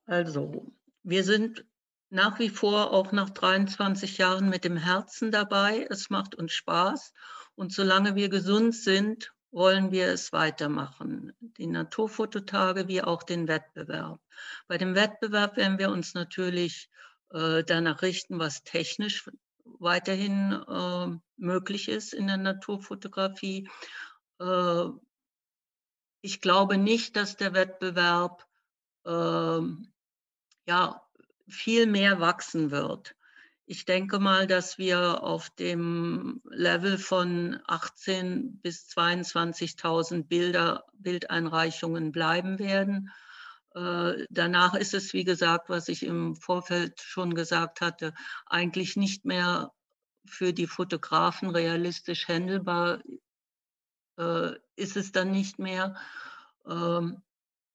Also, 0.06 0.66
wir 1.02 1.22
sind 1.24 1.64
nach 2.10 2.38
wie 2.38 2.48
vor 2.48 2.92
auch 2.92 3.12
nach 3.12 3.30
23 3.30 4.18
Jahren 4.18 4.48
mit 4.48 4.64
dem 4.64 4.76
Herzen 4.76 5.30
dabei. 5.30 5.86
Es 5.90 6.10
macht 6.10 6.34
uns 6.34 6.52
Spaß. 6.52 7.12
Und 7.54 7.72
solange 7.72 8.14
wir 8.14 8.28
gesund 8.28 8.74
sind, 8.74 9.32
wollen 9.50 9.92
wir 9.92 10.08
es 10.08 10.32
weitermachen. 10.32 11.32
Die 11.40 11.66
Naturfototage 11.66 12.88
wie 12.88 13.02
auch 13.02 13.22
den 13.22 13.48
Wettbewerb. 13.48 14.20
Bei 14.66 14.78
dem 14.78 14.94
Wettbewerb 14.94 15.56
werden 15.56 15.78
wir 15.78 15.90
uns 15.90 16.14
natürlich 16.14 16.90
äh, 17.30 17.64
danach 17.64 18.02
richten, 18.02 18.38
was 18.38 18.62
technisch 18.64 19.28
weiterhin 19.64 20.52
äh, 20.52 21.18
möglich 21.36 21.88
ist 21.88 22.12
in 22.12 22.26
der 22.26 22.36
Naturfotografie. 22.36 23.68
Äh, 24.40 24.84
ich 26.20 26.40
glaube 26.40 26.78
nicht, 26.78 27.16
dass 27.16 27.36
der 27.36 27.54
Wettbewerb 27.54 28.46
ähm, 29.06 29.92
ja, 30.66 31.02
viel 31.48 31.86
mehr 31.86 32.20
wachsen 32.20 32.70
wird. 32.70 33.14
Ich 33.70 33.84
denke 33.84 34.18
mal, 34.18 34.46
dass 34.46 34.78
wir 34.78 35.22
auf 35.22 35.50
dem 35.50 36.40
Level 36.48 36.96
von 36.96 37.56
18.000 37.66 38.62
bis 38.62 38.88
22.000 38.88 40.26
Bilder, 40.26 40.86
Bildeinreichungen 40.94 42.10
bleiben 42.10 42.58
werden. 42.58 43.10
Äh, 43.74 44.24
danach 44.30 44.72
ist 44.72 44.94
es, 44.94 45.12
wie 45.12 45.24
gesagt, 45.24 45.68
was 45.68 45.90
ich 45.90 46.02
im 46.02 46.34
Vorfeld 46.34 46.98
schon 47.02 47.34
gesagt 47.34 47.82
hatte, 47.82 48.14
eigentlich 48.46 48.96
nicht 48.96 49.26
mehr 49.26 49.70
für 50.24 50.54
die 50.54 50.66
Fotografen 50.66 51.50
realistisch 51.50 52.26
handelbar 52.26 53.02
äh, 54.16 54.52
ist 54.76 54.96
es 54.96 55.12
dann 55.12 55.30
nicht 55.30 55.58
mehr. 55.58 55.94
Ähm, 56.66 57.20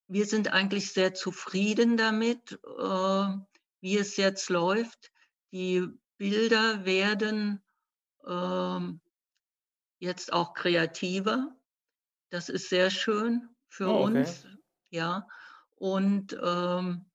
wir 0.08 0.26
sind 0.26 0.54
eigentlich 0.54 0.92
sehr 0.92 1.14
zufrieden 1.14 1.98
damit, 1.98 2.54
äh, 2.64 3.28
wie 3.82 3.98
es 4.00 4.18
jetzt 4.18 4.50
läuft. 4.50 5.13
Die 5.54 5.88
Bilder 6.18 6.84
werden 6.84 7.64
ähm, 8.26 9.02
jetzt 10.00 10.34
auch 10.34 10.56
kreativer. 10.56 11.56
Das 12.32 12.50
ist 12.50 12.70
sehr 12.70 12.90
schön 12.90 13.48
für 13.68 13.88
Oh, 13.88 14.06
okay. 14.08 14.20
uns, 14.22 14.48
ja. 14.90 15.28
Und 15.76 16.36
ähm, 16.42 17.06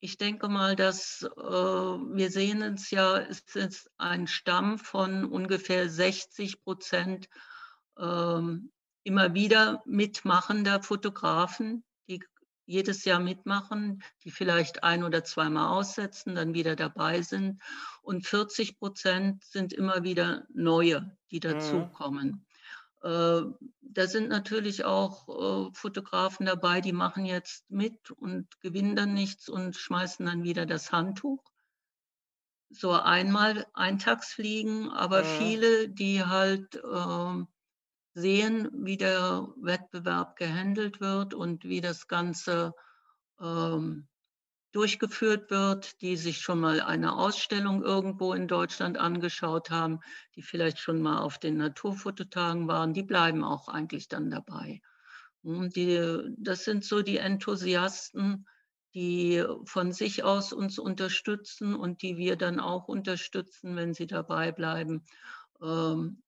ich 0.00 0.18
denke 0.18 0.48
mal, 0.48 0.74
dass 0.74 1.22
äh, 1.22 1.40
wir 1.40 2.30
sehen 2.32 2.60
es 2.62 2.90
ja, 2.90 3.18
es 3.20 3.44
ist 3.54 3.88
ein 3.98 4.26
Stamm 4.26 4.76
von 4.78 5.24
ungefähr 5.24 5.88
60 5.88 6.64
Prozent 6.64 7.28
ähm, 7.96 8.72
immer 9.04 9.32
wieder 9.32 9.80
mitmachender 9.86 10.82
Fotografen, 10.82 11.84
jedes 12.66 13.04
Jahr 13.04 13.20
mitmachen, 13.20 14.02
die 14.24 14.30
vielleicht 14.30 14.82
ein 14.84 15.04
oder 15.04 15.24
zweimal 15.24 15.68
aussetzen, 15.68 16.34
dann 16.34 16.54
wieder 16.54 16.76
dabei 16.76 17.22
sind. 17.22 17.62
Und 18.02 18.26
40 18.26 18.78
Prozent 18.78 19.44
sind 19.44 19.72
immer 19.72 20.02
wieder 20.04 20.46
neue, 20.52 21.16
die 21.30 21.40
Mhm. 21.46 21.96
dazukommen. 21.96 22.46
Äh, 23.02 23.42
da 23.82 24.06
sind 24.06 24.28
natürlich 24.28 24.84
auch 24.84 25.68
äh, 25.68 25.70
Fotografen 25.74 26.46
dabei, 26.46 26.80
die 26.80 26.92
machen 26.92 27.26
jetzt 27.26 27.70
mit 27.70 28.10
und 28.10 28.60
gewinnen 28.60 28.96
dann 28.96 29.14
nichts 29.14 29.48
und 29.48 29.76
schmeißen 29.76 30.24
dann 30.26 30.42
wieder 30.44 30.66
das 30.66 30.92
Handtuch. 30.92 31.44
So 32.68 32.92
einmal 32.92 33.66
Eintagsfliegen, 33.72 34.90
aber 34.90 35.24
Mhm. 35.24 35.24
viele, 35.24 35.88
die 35.88 36.22
halt 36.24 36.78
ähm, 36.84 37.48
sehen, 38.14 38.70
wie 38.72 38.96
der 38.96 39.48
Wettbewerb 39.56 40.36
gehandelt 40.36 41.00
wird 41.00 41.34
und 41.34 41.64
wie 41.64 41.80
das 41.80 42.06
Ganze 42.08 42.74
ähm, 43.40 44.08
durchgeführt 44.74 45.50
wird, 45.50 46.00
die 46.00 46.16
sich 46.16 46.40
schon 46.40 46.58
mal 46.58 46.80
eine 46.80 47.16
Ausstellung 47.16 47.82
irgendwo 47.82 48.32
in 48.32 48.48
Deutschland 48.48 48.98
angeschaut 48.98 49.70
haben, 49.70 50.00
die 50.34 50.42
vielleicht 50.42 50.78
schon 50.78 51.00
mal 51.00 51.18
auf 51.18 51.38
den 51.38 51.56
Naturfototagen 51.56 52.66
waren, 52.66 52.92
die 52.92 53.04
bleiben 53.04 53.44
auch 53.44 53.68
eigentlich 53.68 54.08
dann 54.08 54.30
dabei. 54.30 54.80
Und 55.42 55.76
die, 55.76 56.02
das 56.38 56.64
sind 56.64 56.84
so 56.84 57.02
die 57.02 57.18
Enthusiasten, 57.18 58.46
die 58.94 59.44
von 59.64 59.92
sich 59.92 60.24
aus 60.24 60.52
uns 60.52 60.78
unterstützen 60.78 61.76
und 61.76 62.02
die 62.02 62.16
wir 62.16 62.36
dann 62.36 62.58
auch 62.58 62.88
unterstützen, 62.88 63.76
wenn 63.76 63.94
sie 63.94 64.06
dabei 64.06 64.50
bleiben. 64.50 65.04
Ähm, 65.62 66.23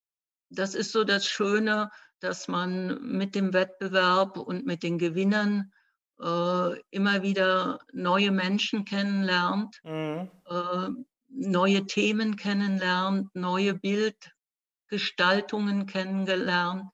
das 0.51 0.75
ist 0.75 0.93
so 0.93 1.05
das 1.05 1.27
Schöne, 1.27 1.91
dass 2.21 2.49
man 2.49 3.01
mit 3.03 3.35
dem 3.35 3.53
Wettbewerb 3.53 4.39
und 4.39 4.65
mit 4.67 4.83
den 4.83 4.99
Gewinnern 4.99 5.73
äh, 6.21 6.81
immer 6.91 7.23
wieder 7.23 7.79
neue 7.93 8.31
Menschen 8.31 8.85
kennenlernt, 8.85 9.81
Mhm. 9.85 10.31
äh, 10.49 10.89
neue 11.29 11.87
Themen 11.87 12.37
kennenlernt, 12.37 13.35
neue 13.35 13.75
Bildgestaltungen 13.75 15.87
kennengelernt, 15.87 16.91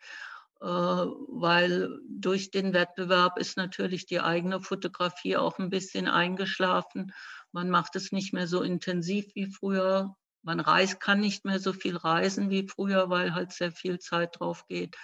äh, 0.61 0.67
weil 0.67 2.01
durch 2.09 2.51
den 2.51 2.73
Wettbewerb 2.73 3.39
ist 3.39 3.57
natürlich 3.57 4.07
die 4.07 4.21
eigene 4.21 4.61
Fotografie 4.61 5.37
auch 5.37 5.59
ein 5.59 5.71
bisschen 5.71 6.09
eingeschlafen. 6.09 7.13
Man 7.53 7.71
macht 7.71 7.95
es 7.97 8.13
nicht 8.13 8.33
mehr 8.33 8.47
so 8.49 8.63
intensiv 8.63 9.27
wie 9.35 9.47
früher. 9.47 10.17
Man 10.43 10.61
reist, 10.61 11.01
kann 11.01 11.21
nicht 11.21 11.45
mehr 11.45 11.59
so 11.61 11.73
viel 11.73 11.97
reisen 11.97 12.51
wie 12.51 12.67
früher, 12.69 13.11
weil 13.11 13.35
halt 13.35 13.53
sehr 13.53 13.73
viel 13.73 13.99
Zeit 13.99 14.41
drauf 14.41 14.67
geht. 14.67 14.97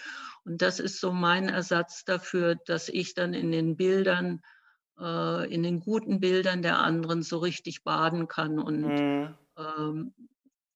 Und 0.44 0.62
das 0.62 0.80
ist 0.80 1.00
so 1.00 1.12
mein 1.12 1.48
Ersatz 1.48 2.04
dafür, 2.04 2.56
dass 2.66 2.88
ich 2.88 3.14
dann 3.14 3.34
in 3.34 3.52
den 3.52 3.76
Bildern, 3.76 4.42
äh, 4.98 5.52
in 5.52 5.62
den 5.62 5.80
guten 5.80 6.20
Bildern 6.20 6.62
der 6.62 6.78
anderen 6.78 7.22
so 7.22 7.38
richtig 7.38 7.84
baden 7.84 8.28
kann 8.28 8.58
und 8.58 9.00
Mhm. 9.00 9.38
ähm, 9.58 10.14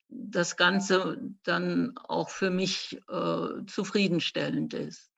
das 0.08 0.56
Ganze 0.56 1.18
dann 1.44 1.96
auch 1.98 2.30
für 2.30 2.50
mich 2.50 3.00
äh, 3.08 3.66
zufriedenstellend 3.66 4.74
ist. 4.74 5.10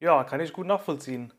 Ja, 0.00 0.24
kann 0.24 0.40
ich 0.40 0.52
gut 0.52 0.66
nachvollziehen. 0.66 1.32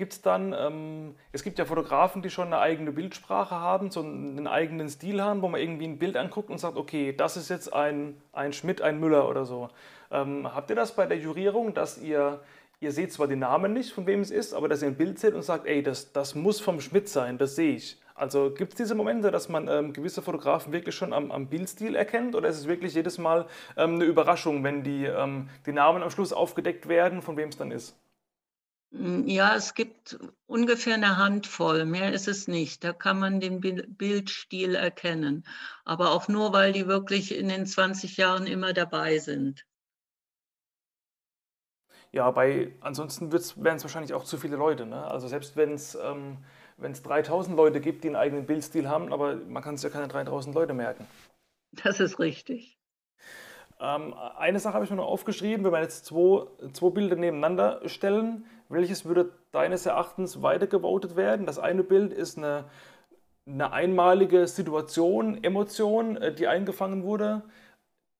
Gibt's 0.00 0.22
dann, 0.22 0.54
ähm, 0.58 1.14
es 1.30 1.42
gibt 1.42 1.58
ja 1.58 1.66
Fotografen, 1.66 2.22
die 2.22 2.30
schon 2.30 2.46
eine 2.46 2.58
eigene 2.58 2.90
Bildsprache 2.90 3.54
haben, 3.54 3.90
so 3.90 4.00
einen 4.00 4.46
eigenen 4.46 4.88
Stil 4.88 5.20
haben, 5.22 5.42
wo 5.42 5.48
man 5.48 5.60
irgendwie 5.60 5.84
ein 5.84 5.98
Bild 5.98 6.16
anguckt 6.16 6.48
und 6.48 6.56
sagt, 6.56 6.78
okay, 6.78 7.12
das 7.14 7.36
ist 7.36 7.50
jetzt 7.50 7.70
ein, 7.74 8.18
ein 8.32 8.54
Schmidt, 8.54 8.80
ein 8.80 8.98
Müller 8.98 9.28
oder 9.28 9.44
so. 9.44 9.68
Ähm, 10.10 10.54
habt 10.54 10.70
ihr 10.70 10.76
das 10.76 10.96
bei 10.96 11.04
der 11.04 11.18
Jurierung, 11.18 11.74
dass 11.74 11.98
ihr, 11.98 12.40
ihr 12.80 12.92
seht 12.92 13.12
zwar 13.12 13.28
den 13.28 13.40
Namen 13.40 13.74
nicht, 13.74 13.92
von 13.92 14.06
wem 14.06 14.20
es 14.20 14.30
ist, 14.30 14.54
aber 14.54 14.70
dass 14.70 14.80
ihr 14.80 14.88
ein 14.88 14.96
Bild 14.96 15.18
seht 15.18 15.34
und 15.34 15.42
sagt, 15.42 15.66
ey, 15.66 15.82
das, 15.82 16.14
das 16.14 16.34
muss 16.34 16.62
vom 16.62 16.80
Schmidt 16.80 17.10
sein, 17.10 17.36
das 17.36 17.54
sehe 17.54 17.76
ich. 17.76 18.00
Also 18.14 18.52
gibt 18.54 18.72
es 18.72 18.76
diese 18.78 18.94
Momente, 18.94 19.30
dass 19.30 19.50
man 19.50 19.68
ähm, 19.68 19.92
gewisse 19.92 20.22
Fotografen 20.22 20.72
wirklich 20.72 20.94
schon 20.94 21.12
am, 21.12 21.30
am 21.30 21.48
Bildstil 21.48 21.94
erkennt 21.94 22.34
oder 22.34 22.48
ist 22.48 22.56
es 22.56 22.66
wirklich 22.66 22.94
jedes 22.94 23.18
Mal 23.18 23.44
ähm, 23.76 23.96
eine 23.96 24.04
Überraschung, 24.04 24.64
wenn 24.64 24.82
die, 24.82 25.04
ähm, 25.04 25.50
die 25.66 25.72
Namen 25.72 26.02
am 26.02 26.10
Schluss 26.10 26.32
aufgedeckt 26.32 26.88
werden, 26.88 27.20
von 27.20 27.36
wem 27.36 27.50
es 27.50 27.58
dann 27.58 27.70
ist? 27.70 27.98
Hm, 28.92 29.26
ja, 29.28 29.54
es 29.56 29.74
gibt 29.74 30.18
ungefähr 30.46 30.94
eine 30.94 31.16
Handvoll, 31.16 31.84
mehr 31.84 32.12
ist 32.12 32.28
es 32.28 32.48
nicht. 32.48 32.82
Da 32.84 32.92
kann 32.92 33.18
man 33.18 33.40
den 33.40 33.60
Bil 33.60 33.86
Bildstil 33.88 34.74
erkennen, 34.74 35.44
aber 35.84 36.10
auch 36.12 36.28
nur, 36.28 36.52
weil 36.52 36.72
die 36.72 36.86
wirklich 36.86 37.34
in 37.34 37.48
den 37.48 37.66
20 37.66 38.16
Jahren 38.16 38.46
immer 38.46 38.72
dabei 38.72 39.18
sind. 39.18 39.64
Ja, 42.12 42.30
bei 42.32 42.72
ansonsten 42.80 43.32
wären 43.32 43.76
es 43.76 43.84
wahrscheinlich 43.84 44.12
auch 44.14 44.24
zu 44.24 44.36
viele 44.36 44.56
Leute, 44.56 44.84
ne? 44.86 45.04
Also 45.06 45.28
selbst 45.28 45.56
ähm, 45.56 46.38
wenn 46.76 46.92
es 46.92 47.02
3000 47.02 47.56
Leute 47.56 47.80
gibt, 47.80 48.02
die 48.02 48.08
einen 48.08 48.16
eigenen 48.16 48.46
Bildstil 48.46 48.88
haben, 48.88 49.12
aber 49.12 49.36
man 49.36 49.62
kann 49.62 49.76
sich 49.76 49.84
ja 49.84 49.90
keine 49.90 50.08
3000 50.08 50.54
Leute 50.54 50.74
merken. 50.74 51.06
Das 51.72 52.00
ist 52.00 52.18
richtig. 52.18 52.79
Ähm, 53.80 54.14
eine 54.36 54.58
Sache 54.60 54.74
habe 54.74 54.84
ich 54.84 54.90
mir 54.90 54.96
noch 54.96 55.06
aufgeschrieben, 55.06 55.64
wenn 55.64 55.72
wir 55.72 55.80
jetzt 55.80 56.04
zwei, 56.04 56.46
zwei 56.72 56.90
Bilder 56.90 57.16
nebeneinander 57.16 57.80
stellen, 57.88 58.44
welches 58.68 59.04
würde 59.04 59.32
deines 59.52 59.86
Erachtens 59.86 60.42
weiter 60.42 60.66
gewotet 60.66 61.16
werden? 61.16 61.46
Das 61.46 61.58
eine 61.58 61.82
Bild 61.82 62.12
ist 62.12 62.38
eine, 62.38 62.66
eine 63.46 63.72
einmalige 63.72 64.46
Situation, 64.46 65.42
Emotion, 65.42 66.16
äh, 66.18 66.34
die 66.34 66.46
eingefangen 66.46 67.02
wurde, 67.04 67.42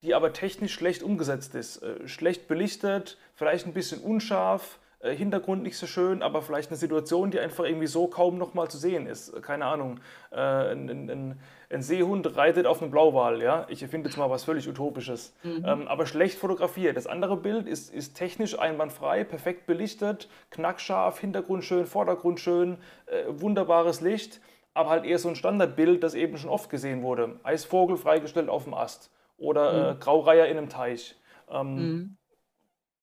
die 0.03 0.15
aber 0.15 0.33
technisch 0.33 0.73
schlecht 0.73 1.03
umgesetzt 1.03 1.55
ist. 1.55 1.83
Äh, 1.83 2.09
schlecht 2.09 2.49
belichtet, 2.49 3.19
vielleicht 3.35 3.67
ein 3.67 3.75
bisschen 3.75 4.01
unscharf, 4.01 4.79
äh, 5.01 5.15
Hintergrund 5.15 5.63
nicht 5.63 5.77
so 5.77 5.87
schön, 5.87 6.23
aber 6.23 6.43
vielleicht 6.43 6.71
eine 6.71 6.79
Situation, 6.79 7.31
die 7.31 7.39
einfach 7.41 7.65
irgendwie 7.65 7.87
so 7.87 8.07
kaum 8.07 8.39
nochmal 8.39 8.69
zu 8.69 8.79
sehen 8.79 9.07
ist. 9.07 9.43
Keine 9.43 9.67
Ahnung, 9.67 10.01
äh, 10.31 10.37
ein, 10.37 10.89
ein, 11.11 11.41
ein, 11.71 11.83
Seehund 11.83 12.37
reitet 12.37 12.67
auf 12.67 12.83
einem 12.83 12.91
Blauwal, 12.91 13.43
ja. 13.43 13.67
Ich 13.69 13.83
erfinde 13.83 14.09
jetzt 14.09 14.17
mal 14.17 14.29
was 14.29 14.45
völlig 14.45 14.69
Utopisches. 14.69 15.35
Mhm. 15.43 15.65
Ähm, 15.67 15.89
aber 15.89 16.07
schlecht 16.07 16.39
fotografiert. 16.39 16.97
Das 16.97 17.07
andere 17.07 17.37
Bild 17.37 17.67
ist, 17.67 17.93
ist 17.93 18.15
technisch 18.15 18.59
einwandfrei, 18.59 19.25
perfekt 19.25 19.67
belichtet, 19.67 20.29
knackscharf, 20.51 21.19
Hintergrund 21.21 21.65
schön, 21.65 21.87
Vordergrund 21.87 22.41
schön, 22.41 22.79
äh, 23.07 23.25
wunderbares 23.29 24.01
Licht, 24.01 24.41
aber 24.75 24.91
halt 24.91 25.05
eher 25.05 25.19
so 25.19 25.29
ein 25.29 25.37
Standardbild, 25.37 26.03
das 26.03 26.15
eben 26.15 26.37
schon 26.39 26.51
oft 26.51 26.71
gesehen 26.71 27.03
wurde. 27.03 27.39
Eisvogel 27.43 27.97
freigestellt 27.97 28.49
auf 28.49 28.65
dem 28.65 28.75
Ast 28.75 29.11
oder 29.37 29.91
äh, 29.91 29.95
mhm. 29.95 30.01
Graureiher 30.01 30.47
in 30.49 30.59
einem 30.59 30.69
Teich. 30.69 31.17
Ähm, 31.49 31.75
mhm. 31.75 32.17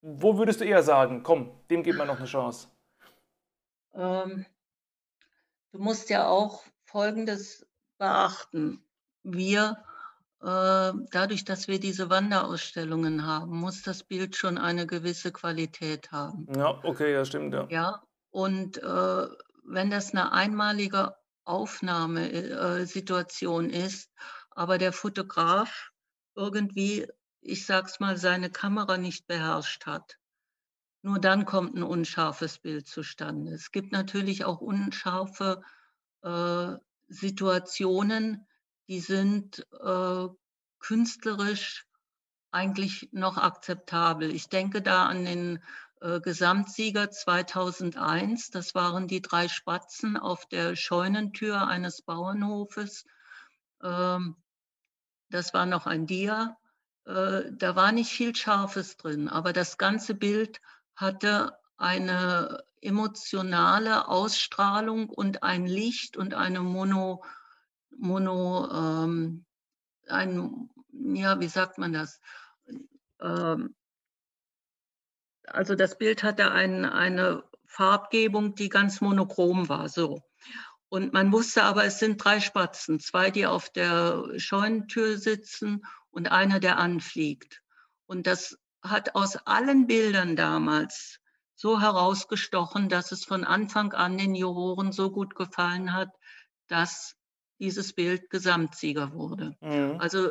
Wo 0.01 0.37
würdest 0.37 0.61
du 0.61 0.65
eher 0.65 0.83
sagen, 0.83 1.23
komm, 1.23 1.51
dem 1.69 1.83
gibt 1.83 1.97
man 1.97 2.07
noch 2.07 2.17
eine 2.17 2.25
Chance? 2.25 2.69
Ähm, 3.93 4.45
du 5.71 5.79
musst 5.79 6.09
ja 6.09 6.27
auch 6.27 6.63
Folgendes 6.83 7.66
beachten. 7.97 8.83
Wir, 9.23 9.83
äh, 10.41 10.91
dadurch, 11.11 11.45
dass 11.45 11.67
wir 11.67 11.79
diese 11.79 12.09
Wanderausstellungen 12.09 13.25
haben, 13.25 13.57
muss 13.57 13.81
das 13.81 14.03
Bild 14.03 14.35
schon 14.35 14.57
eine 14.57 14.87
gewisse 14.87 15.31
Qualität 15.31 16.11
haben. 16.11 16.47
Ja, 16.55 16.79
okay, 16.83 17.13
ja, 17.13 17.23
stimmt, 17.25 17.53
ja. 17.53 17.67
Ja, 17.69 18.03
und 18.29 18.77
äh, 18.77 19.27
wenn 19.63 19.89
das 19.89 20.11
eine 20.11 20.31
einmalige 20.31 21.15
Aufnahmesituation 21.43 23.69
äh, 23.69 23.85
ist, 23.85 24.11
aber 24.51 24.77
der 24.77 24.93
Fotograf 24.93 25.91
irgendwie 26.35 27.07
ich 27.47 27.65
sag's 27.65 27.99
mal, 27.99 28.17
seine 28.17 28.49
Kamera 28.49 28.97
nicht 28.97 29.27
beherrscht 29.27 29.85
hat. 29.85 30.17
Nur 31.01 31.19
dann 31.19 31.45
kommt 31.45 31.75
ein 31.75 31.83
unscharfes 31.83 32.59
Bild 32.59 32.87
zustande. 32.87 33.53
Es 33.53 33.71
gibt 33.71 33.91
natürlich 33.91 34.45
auch 34.45 34.59
unscharfe 34.59 35.61
äh, 36.23 36.73
Situationen, 37.07 38.45
die 38.87 38.99
sind 38.99 39.65
äh, 39.79 40.27
künstlerisch 40.79 41.85
eigentlich 42.51 43.09
noch 43.11 43.37
akzeptabel. 43.37 44.33
Ich 44.33 44.49
denke 44.49 44.81
da 44.81 45.05
an 45.05 45.25
den 45.25 45.63
äh, 46.01 46.19
Gesamtsieger 46.19 47.09
2001. 47.09 48.51
Das 48.51 48.75
waren 48.75 49.07
die 49.07 49.21
drei 49.21 49.47
Spatzen 49.47 50.17
auf 50.17 50.45
der 50.45 50.75
Scheunentür 50.75 51.67
eines 51.67 52.01
Bauernhofes. 52.01 53.05
Ähm, 53.83 54.35
das 55.29 55.53
war 55.53 55.65
noch 55.65 55.87
ein 55.87 56.07
Dia. 56.07 56.57
Äh, 57.05 57.51
da 57.51 57.75
war 57.75 57.91
nicht 57.91 58.11
viel 58.11 58.35
Scharfes 58.35 58.97
drin, 58.97 59.27
aber 59.27 59.53
das 59.53 59.77
ganze 59.77 60.13
Bild 60.13 60.61
hatte 60.95 61.57
eine 61.77 62.63
emotionale 62.81 64.07
Ausstrahlung 64.07 65.09
und 65.09 65.43
ein 65.43 65.65
Licht 65.65 66.17
und 66.17 66.33
eine 66.33 66.61
Mono, 66.61 67.23
Mono 67.89 68.69
ähm, 68.71 69.45
ein, 70.07 70.69
ja, 70.91 71.39
wie 71.39 71.47
sagt 71.47 71.77
man 71.77 71.93
das? 71.93 72.19
Ähm, 73.19 73.75
also 75.45 75.75
das 75.75 75.97
Bild 75.97 76.23
hatte 76.23 76.51
ein, 76.51 76.85
eine 76.85 77.43
Farbgebung, 77.65 78.55
die 78.55 78.69
ganz 78.69 79.01
monochrom 79.01 79.69
war, 79.69 79.89
so. 79.89 80.21
Und 80.89 81.13
man 81.13 81.33
wusste 81.33 81.63
aber, 81.63 81.83
es 81.83 81.99
sind 81.99 82.23
drei 82.23 82.39
Spatzen, 82.39 82.99
zwei, 82.99 83.29
die 83.29 83.45
auf 83.45 83.69
der 83.69 84.23
Scheunentür 84.37 85.17
sitzen 85.17 85.85
und 86.09 86.31
einer, 86.31 86.59
der 86.59 86.77
anfliegt. 86.77 87.61
Und 88.05 88.25
das 88.25 88.57
hat 88.81 89.15
aus 89.15 89.35
allen 89.45 89.87
Bildern 89.87 90.35
damals 90.35 91.19
so 91.57 91.81
herausgestochen, 91.81 92.87
dass 92.87 93.11
es 93.11 93.25
von 93.25 93.43
Anfang 93.43 93.91
an 93.93 94.17
den 94.17 94.35
Juroren 94.35 94.91
so 94.91 95.11
gut 95.11 95.35
gefallen 95.35 95.91
hat, 95.91 96.09
dass 96.67 97.15
dieses 97.59 97.93
Bild 97.93 98.29
Gesamtsieger 98.29 99.11
wurde. 99.13 99.57
Mhm. 99.59 99.99
Also 99.99 100.29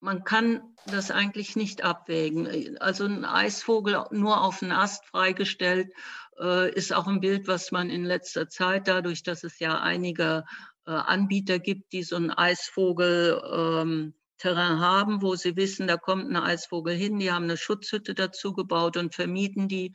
man 0.00 0.24
kann 0.24 0.62
das 0.86 1.10
eigentlich 1.10 1.54
nicht 1.54 1.84
abwägen. 1.84 2.78
Also 2.80 3.04
ein 3.04 3.26
Eisvogel 3.26 4.04
nur 4.10 4.42
auf 4.42 4.62
einen 4.62 4.72
Ast 4.72 5.04
freigestellt 5.06 5.92
äh, 6.38 6.72
ist 6.72 6.94
auch 6.94 7.06
ein 7.06 7.20
Bild, 7.20 7.46
was 7.46 7.70
man 7.70 7.90
in 7.90 8.04
letzter 8.04 8.48
Zeit, 8.48 8.88
dadurch, 8.88 9.22
dass 9.22 9.44
es 9.44 9.58
ja 9.58 9.80
einige 9.80 10.44
äh, 10.86 10.92
Anbieter 10.92 11.58
gibt, 11.58 11.92
die 11.92 12.02
so 12.02 12.16
einen 12.16 12.30
Eisvogel 12.30 13.42
ähm, 13.52 14.14
Terrain 14.38 14.80
haben, 14.80 15.22
wo 15.22 15.36
sie 15.36 15.56
wissen, 15.56 15.86
da 15.86 15.96
kommt 15.96 16.28
ein 16.28 16.36
Eisvogel 16.36 16.94
hin, 16.94 17.18
die 17.18 17.32
haben 17.32 17.44
eine 17.44 17.56
Schutzhütte 17.56 18.14
dazu 18.14 18.52
gebaut 18.52 18.96
und 18.96 19.14
vermieten 19.14 19.68
die. 19.68 19.94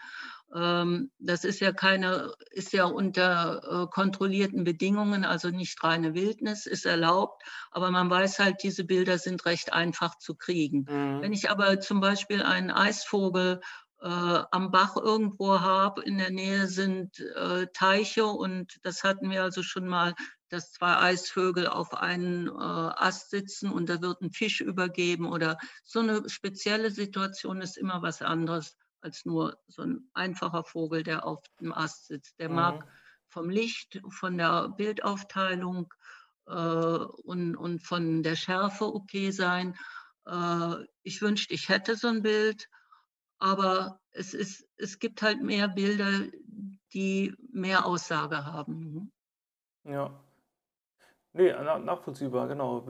Ähm, 0.55 1.11
das 1.19 1.43
ist 1.43 1.59
ja 1.59 1.71
keine, 1.71 2.33
ist 2.51 2.73
ja 2.73 2.85
unter 2.85 3.83
äh, 3.83 3.87
kontrollierten 3.87 4.63
Bedingungen, 4.63 5.23
also 5.23 5.49
nicht 5.49 5.83
reine 5.83 6.15
Wildnis, 6.15 6.65
ist 6.65 6.85
erlaubt, 6.85 7.43
aber 7.71 7.91
man 7.91 8.09
weiß 8.09 8.39
halt, 8.39 8.63
diese 8.63 8.83
Bilder 8.83 9.19
sind 9.19 9.45
recht 9.45 9.73
einfach 9.73 10.17
zu 10.17 10.35
kriegen. 10.35 10.85
Mhm. 10.89 11.21
Wenn 11.21 11.33
ich 11.33 11.49
aber 11.51 11.79
zum 11.79 11.99
Beispiel 11.99 12.41
einen 12.41 12.71
Eisvogel 12.71 13.61
am 14.05 14.71
Bach 14.71 14.95
irgendwo 14.95 15.59
habe, 15.59 16.03
in 16.03 16.17
der 16.17 16.31
Nähe 16.31 16.67
sind 16.67 17.19
äh, 17.19 17.67
Teiche 17.73 18.25
und 18.25 18.79
das 18.83 19.03
hatten 19.03 19.29
wir 19.29 19.43
also 19.43 19.61
schon 19.61 19.87
mal 19.87 20.15
dass 20.49 20.71
zwei 20.71 20.97
Eisvögel 20.97 21.67
auf 21.67 21.93
einen 21.93 22.47
äh, 22.47 22.51
Ast 22.51 23.29
sitzen 23.29 23.71
und 23.71 23.87
da 23.87 24.01
wird 24.01 24.21
ein 24.21 24.31
Fisch 24.31 24.61
übergeben 24.61 25.27
oder 25.27 25.57
so 25.83 25.99
eine 25.99 26.27
spezielle 26.27 26.91
Situation 26.91 27.61
ist 27.61 27.77
immer 27.77 28.01
was 28.01 28.21
anderes 28.21 28.75
als 29.01 29.25
nur 29.25 29.57
so 29.67 29.83
ein 29.83 30.09
einfacher 30.13 30.63
Vogel, 30.63 31.03
der 31.03 31.25
auf 31.25 31.41
dem 31.61 31.71
Ast 31.71 32.07
sitzt. 32.07 32.39
Der 32.39 32.49
mhm. 32.49 32.55
mag 32.55 32.87
vom 33.27 33.49
Licht, 33.49 34.01
von 34.09 34.37
der 34.37 34.69
Bildaufteilung 34.69 35.93
äh, 36.47 36.51
und, 36.53 37.55
und 37.55 37.81
von 37.81 38.23
der 38.23 38.35
Schärfe 38.35 38.85
okay 38.85 39.31
sein. 39.31 39.77
Äh, 40.25 40.75
ich 41.03 41.21
wünschte, 41.21 41.53
ich 41.53 41.69
hätte 41.69 41.95
so 41.95 42.07
ein 42.07 42.23
Bild, 42.23 42.67
aber 43.39 43.99
es, 44.11 44.33
ist, 44.33 44.67
es 44.77 44.99
gibt 44.99 45.21
halt 45.21 45.41
mehr 45.41 45.67
Bilder, 45.67 46.27
die 46.93 47.33
mehr 47.51 47.85
Aussage 47.85 48.45
haben. 48.45 49.11
Ja, 49.83 50.19
Nee, 51.33 51.53
nachvollziehbar, 51.53 52.47
genau. 52.47 52.83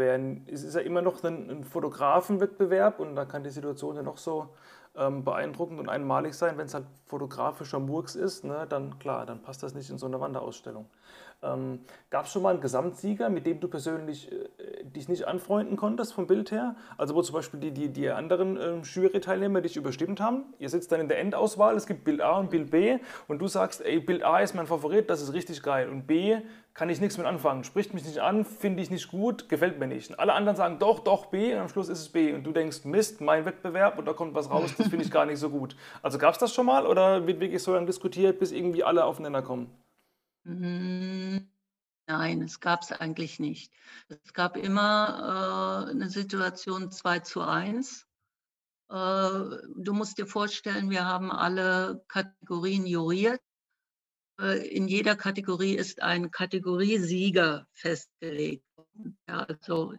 es 0.48 0.64
ist 0.64 0.74
ja 0.74 0.80
immer 0.82 1.02
noch 1.02 1.22
ein, 1.26 1.64
Fotografenwettbewerb 1.66 3.00
und 3.00 3.16
da 3.16 3.26
kann 3.26 3.44
die 3.44 3.50
Situation 3.50 3.98
ja 3.98 4.02
noch 4.02 4.18
so 4.18 4.56
ähm, 4.96 5.26
beeindruckend 5.26 5.78
und 5.80 5.90
einmalig 5.90 6.34
sein. 6.34 6.58
Wenn 6.58 6.68
es 6.68 6.74
halt 6.74 6.86
fotografischer 7.06 7.80
Murks 7.80 8.16
ist, 8.16 8.46
ne, 8.46 8.66
dann 8.70 8.98
klar, 8.98 9.26
dann 9.26 9.42
passt 9.42 9.62
das 9.62 9.74
nicht 9.74 9.90
in 9.90 9.98
so 9.98 10.06
eine 10.06 10.22
Wanderausstellung. 10.22 10.90
Ähm, 11.42 11.80
Gab 12.10 12.26
es 12.26 12.32
schon 12.32 12.42
mal 12.42 12.50
einen 12.50 12.62
Gesamtsieger, 12.62 13.30
mit 13.30 13.46
dem 13.46 13.60
du 13.60 13.68
persönlich 13.68 14.32
äh, 14.32 14.84
dich 14.84 15.08
nicht 15.08 15.28
anfreunden 15.28 15.78
konntest 15.78 16.14
vom 16.14 16.28
Bild 16.28 16.52
her? 16.52 16.76
Also 16.98 17.16
wo 17.16 17.22
zum 17.22 17.36
Beispiel 17.36 17.60
die, 17.60 17.72
die, 17.72 17.90
die 17.90 18.10
anderen 18.10 18.58
äh, 18.58 18.82
Jury-Teilnehmer 18.82 19.62
dich 19.62 19.78
überstimmt 19.78 20.20
haben? 20.20 20.46
Ihr 20.58 20.70
sitzt 20.70 20.92
dann 20.92 21.00
in 21.00 21.08
der 21.08 21.20
Endauswahl, 21.20 21.76
es 21.76 21.86
gibt 21.86 22.04
Bild 22.04 22.22
A 22.22 22.38
und 22.38 22.50
Bild 22.50 22.72
B 22.72 22.98
und 23.28 23.40
du 23.40 23.48
sagst, 23.48 23.86
ey, 23.86 24.00
Bild 24.00 24.24
A 24.24 24.40
ist 24.40 24.56
mein 24.56 24.68
Favorit, 24.68 25.10
das 25.10 25.22
ist 25.22 25.34
richtig 25.34 25.64
geil 25.64 25.88
und 25.90 26.08
B 26.08 26.38
kann 26.74 26.90
ich 26.90 27.02
nichts 27.02 27.18
mit 27.18 27.28
anfangen, 27.28 27.64
spricht 27.64 27.94
mich 27.94 28.06
nicht 28.06 28.20
an, 28.20 28.46
finde 28.46 28.82
ich 28.82 28.90
nicht 28.90 29.10
gut, 29.10 29.50
gefällt 29.50 29.80
mir 29.80 29.88
nicht. 29.88 30.12
Und 30.12 30.20
alle 30.20 30.34
anderen 30.34 30.56
sagen 30.56 30.80
doch, 30.80 31.00
doch 31.00 31.28
B 31.28 31.54
und 31.54 31.60
am 31.60 31.70
Schluss 31.70 31.90
ist 31.90 32.00
es 32.00 32.10
B 32.10 32.34
und 32.34 32.44
du 32.44 32.52
denkst, 32.52 32.86
Mist, 32.86 33.22
mein 33.22 33.46
Wettbewerb 33.46 34.00
und 34.00 34.08
da 34.08 34.14
kommt 34.14 34.34
was 34.34 34.50
raus, 34.50 34.74
das 34.78 34.88
finde 34.88 35.06
ich 35.06 35.12
gar 35.12 35.26
nicht 35.26 35.40
so 35.40 35.50
gut. 35.50 35.76
Also 36.02 36.18
gab 36.18 36.34
es 36.34 36.40
das 36.40 36.54
schon 36.54 36.66
mal 36.66 36.88
oder 36.88 37.28
wird 37.28 37.40
wirklich 37.40 37.62
so 37.62 37.74
lange 37.74 37.86
diskutiert, 37.86 38.40
bis 38.40 38.52
irgendwie 38.52 38.84
alle 38.84 39.06
aufeinander 39.06 39.42
kommen? 39.42 39.70
Hm, 40.50 41.48
nein, 42.08 42.42
es 42.42 42.60
gab 42.60 42.82
es 42.82 42.92
eigentlich 42.92 43.40
nicht. 43.40 43.72
Es 44.08 44.34
gab 44.34 44.58
immer 44.58 45.86
äh, 45.88 45.92
eine 45.92 46.10
Situation 46.10 46.92
2 46.92 47.20
zu 47.20 47.42
1. 47.42 48.08
Äh, 48.90 48.94
du 48.94 49.94
musst 49.94 50.18
dir 50.18 50.26
vorstellen, 50.26 50.90
wir 50.90 51.06
haben 51.06 51.32
alle 51.32 52.04
Kategorien 52.08 52.88
juriert. 52.88 53.42
Äh, 54.42 54.68
in 54.70 54.88
jeder 54.88 55.16
Kategorie 55.16 55.76
ist 55.76 56.02
ein 56.02 56.32
Kategoriesieger 56.32 57.68
festgelegt. 57.74 58.66
Ja, 59.28 59.44
also 59.44 59.94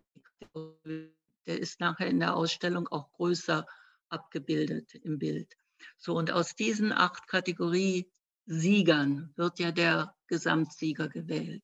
der 1.47 1.61
ist 1.61 1.79
nachher 1.79 2.09
in 2.09 2.19
der 2.19 2.35
Ausstellung 2.35 2.89
auch 2.89 3.13
größer 3.13 3.65
abgebildet 4.09 4.97
im 4.97 5.21
Bild. 5.21 5.57
So, 5.97 6.17
und 6.17 6.33
aus 6.33 6.57
diesen 6.57 6.93
acht 6.93 7.29
Kategorien 7.29 8.11
Siegern 8.51 9.33
wird 9.37 9.61
ja 9.61 9.71
der 9.71 10.17
Gesamtsieger 10.27 11.09
gewählt. 11.09 11.63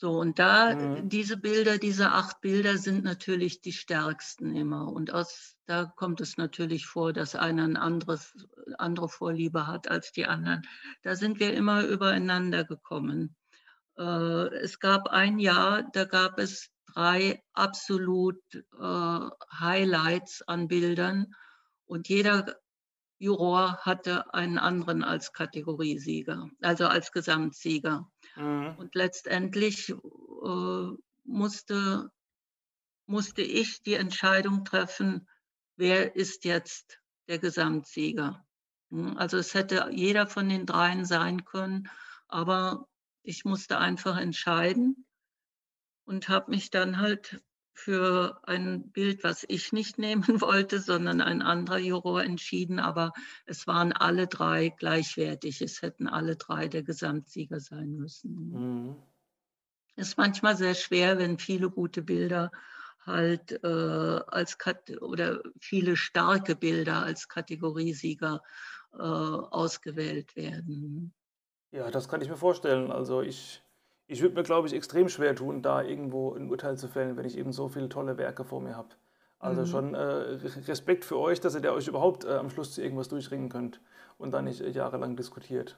So, 0.00 0.12
und 0.12 0.38
da, 0.38 0.74
Mhm. 0.74 1.08
diese 1.08 1.36
Bilder, 1.36 1.76
diese 1.76 2.12
acht 2.12 2.40
Bilder 2.40 2.78
sind 2.78 3.04
natürlich 3.04 3.60
die 3.60 3.72
stärksten 3.72 4.54
immer. 4.56 4.90
Und 4.92 5.12
aus, 5.12 5.56
da 5.66 5.84
kommt 5.84 6.20
es 6.20 6.36
natürlich 6.38 6.86
vor, 6.86 7.12
dass 7.12 7.34
einer 7.34 7.64
ein 7.64 7.76
anderes, 7.76 8.32
andere 8.78 9.08
Vorliebe 9.08 9.66
hat 9.66 9.90
als 9.90 10.12
die 10.12 10.24
anderen. 10.24 10.62
Da 11.02 11.14
sind 11.16 11.40
wir 11.40 11.52
immer 11.52 11.82
übereinander 11.84 12.64
gekommen. 12.64 13.36
Äh, 13.98 14.54
es 14.62 14.78
gab 14.78 15.08
ein 15.08 15.38
Jahr, 15.40 15.82
da 15.92 16.04
gab 16.04 16.38
es 16.38 16.70
drei 16.94 17.42
absolut 17.52 18.40
äh, 18.54 19.28
Highlights 19.60 20.42
an 20.46 20.68
Bildern 20.68 21.34
und 21.86 22.08
jeder 22.08 22.56
Juror 23.18 23.78
hatte 23.78 24.32
einen 24.32 24.58
anderen 24.58 25.02
als 25.02 25.32
Kategoriesieger, 25.32 26.48
also 26.62 26.86
als 26.86 27.12
Gesamtsieger. 27.12 28.10
Mhm. 28.36 28.76
Und 28.78 28.94
letztendlich 28.94 29.90
äh, 29.90 30.88
musste, 31.24 32.10
musste 33.06 33.42
ich 33.42 33.82
die 33.82 33.94
Entscheidung 33.94 34.64
treffen, 34.64 35.28
wer 35.76 36.14
ist 36.14 36.44
jetzt 36.44 37.00
der 37.26 37.38
Gesamtsieger. 37.38 38.46
Hm, 38.90 39.16
Also 39.16 39.36
es 39.36 39.54
hätte 39.54 39.90
jeder 39.92 40.26
von 40.26 40.48
den 40.48 40.64
dreien 40.64 41.04
sein 41.04 41.44
können, 41.44 41.88
aber 42.28 42.88
ich 43.22 43.44
musste 43.44 43.78
einfach 43.78 44.16
entscheiden 44.16 45.06
und 46.04 46.28
habe 46.28 46.50
mich 46.52 46.70
dann 46.70 46.98
halt 46.98 47.42
für 47.78 48.40
ein 48.42 48.90
Bild, 48.90 49.22
was 49.22 49.44
ich 49.48 49.72
nicht 49.72 49.98
nehmen 49.98 50.22
wollte, 50.40 50.80
sondern 50.80 51.20
ein 51.20 51.42
anderer 51.42 51.78
Juror 51.78 52.22
entschieden. 52.22 52.80
Aber 52.80 53.12
es 53.46 53.66
waren 53.66 53.92
alle 53.92 54.26
drei 54.26 54.70
gleichwertig. 54.70 55.62
Es 55.62 55.80
hätten 55.80 56.08
alle 56.08 56.36
drei 56.36 56.66
der 56.68 56.82
Gesamtsieger 56.82 57.60
sein 57.60 57.94
müssen. 57.94 58.50
Mhm. 58.52 58.96
Ist 59.96 60.18
manchmal 60.18 60.56
sehr 60.56 60.74
schwer, 60.74 61.18
wenn 61.18 61.38
viele 61.38 61.70
gute 61.70 62.02
Bilder 62.02 62.50
halt 63.00 63.62
äh, 63.62 63.66
als 63.66 64.58
Kat 64.58 64.90
oder 65.00 65.40
viele 65.60 65.96
starke 65.96 66.56
Bilder 66.56 67.02
als 67.02 67.28
Kategoriesieger 67.28 68.42
äh, 68.92 68.98
ausgewählt 68.98 70.36
werden. 70.36 71.14
Ja, 71.70 71.90
das 71.90 72.08
kann 72.08 72.20
ich 72.22 72.28
mir 72.28 72.36
vorstellen. 72.36 72.90
Also 72.90 73.22
ich, 73.22 73.62
ich 74.08 74.22
würde 74.22 74.34
mir, 74.34 74.42
glaube 74.42 74.66
ich, 74.66 74.74
extrem 74.74 75.08
schwer 75.08 75.36
tun, 75.36 75.62
da 75.62 75.82
irgendwo 75.82 76.34
ein 76.34 76.50
Urteil 76.50 76.76
zu 76.76 76.88
fällen, 76.88 77.16
wenn 77.16 77.26
ich 77.26 77.36
eben 77.38 77.52
so 77.52 77.68
viele 77.68 77.88
tolle 77.88 78.16
Werke 78.18 78.42
vor 78.44 78.60
mir 78.60 78.76
habe. 78.76 78.88
Also 79.38 79.60
Mhm. 79.60 79.66
schon 79.66 79.94
äh, 79.94 80.00
Respekt 80.66 81.04
für 81.04 81.18
euch, 81.18 81.40
dass 81.40 81.54
ihr 81.54 81.60
da 81.60 81.72
euch 81.72 81.86
überhaupt 81.86 82.24
äh, 82.24 82.32
am 82.32 82.50
Schluss 82.50 82.72
zu 82.72 82.82
irgendwas 82.82 83.08
durchringen 83.08 83.50
könnt 83.50 83.80
und 84.16 84.32
dann 84.32 84.46
nicht 84.46 84.60
äh, 84.60 84.70
jahrelang 84.70 85.14
diskutiert. 85.14 85.76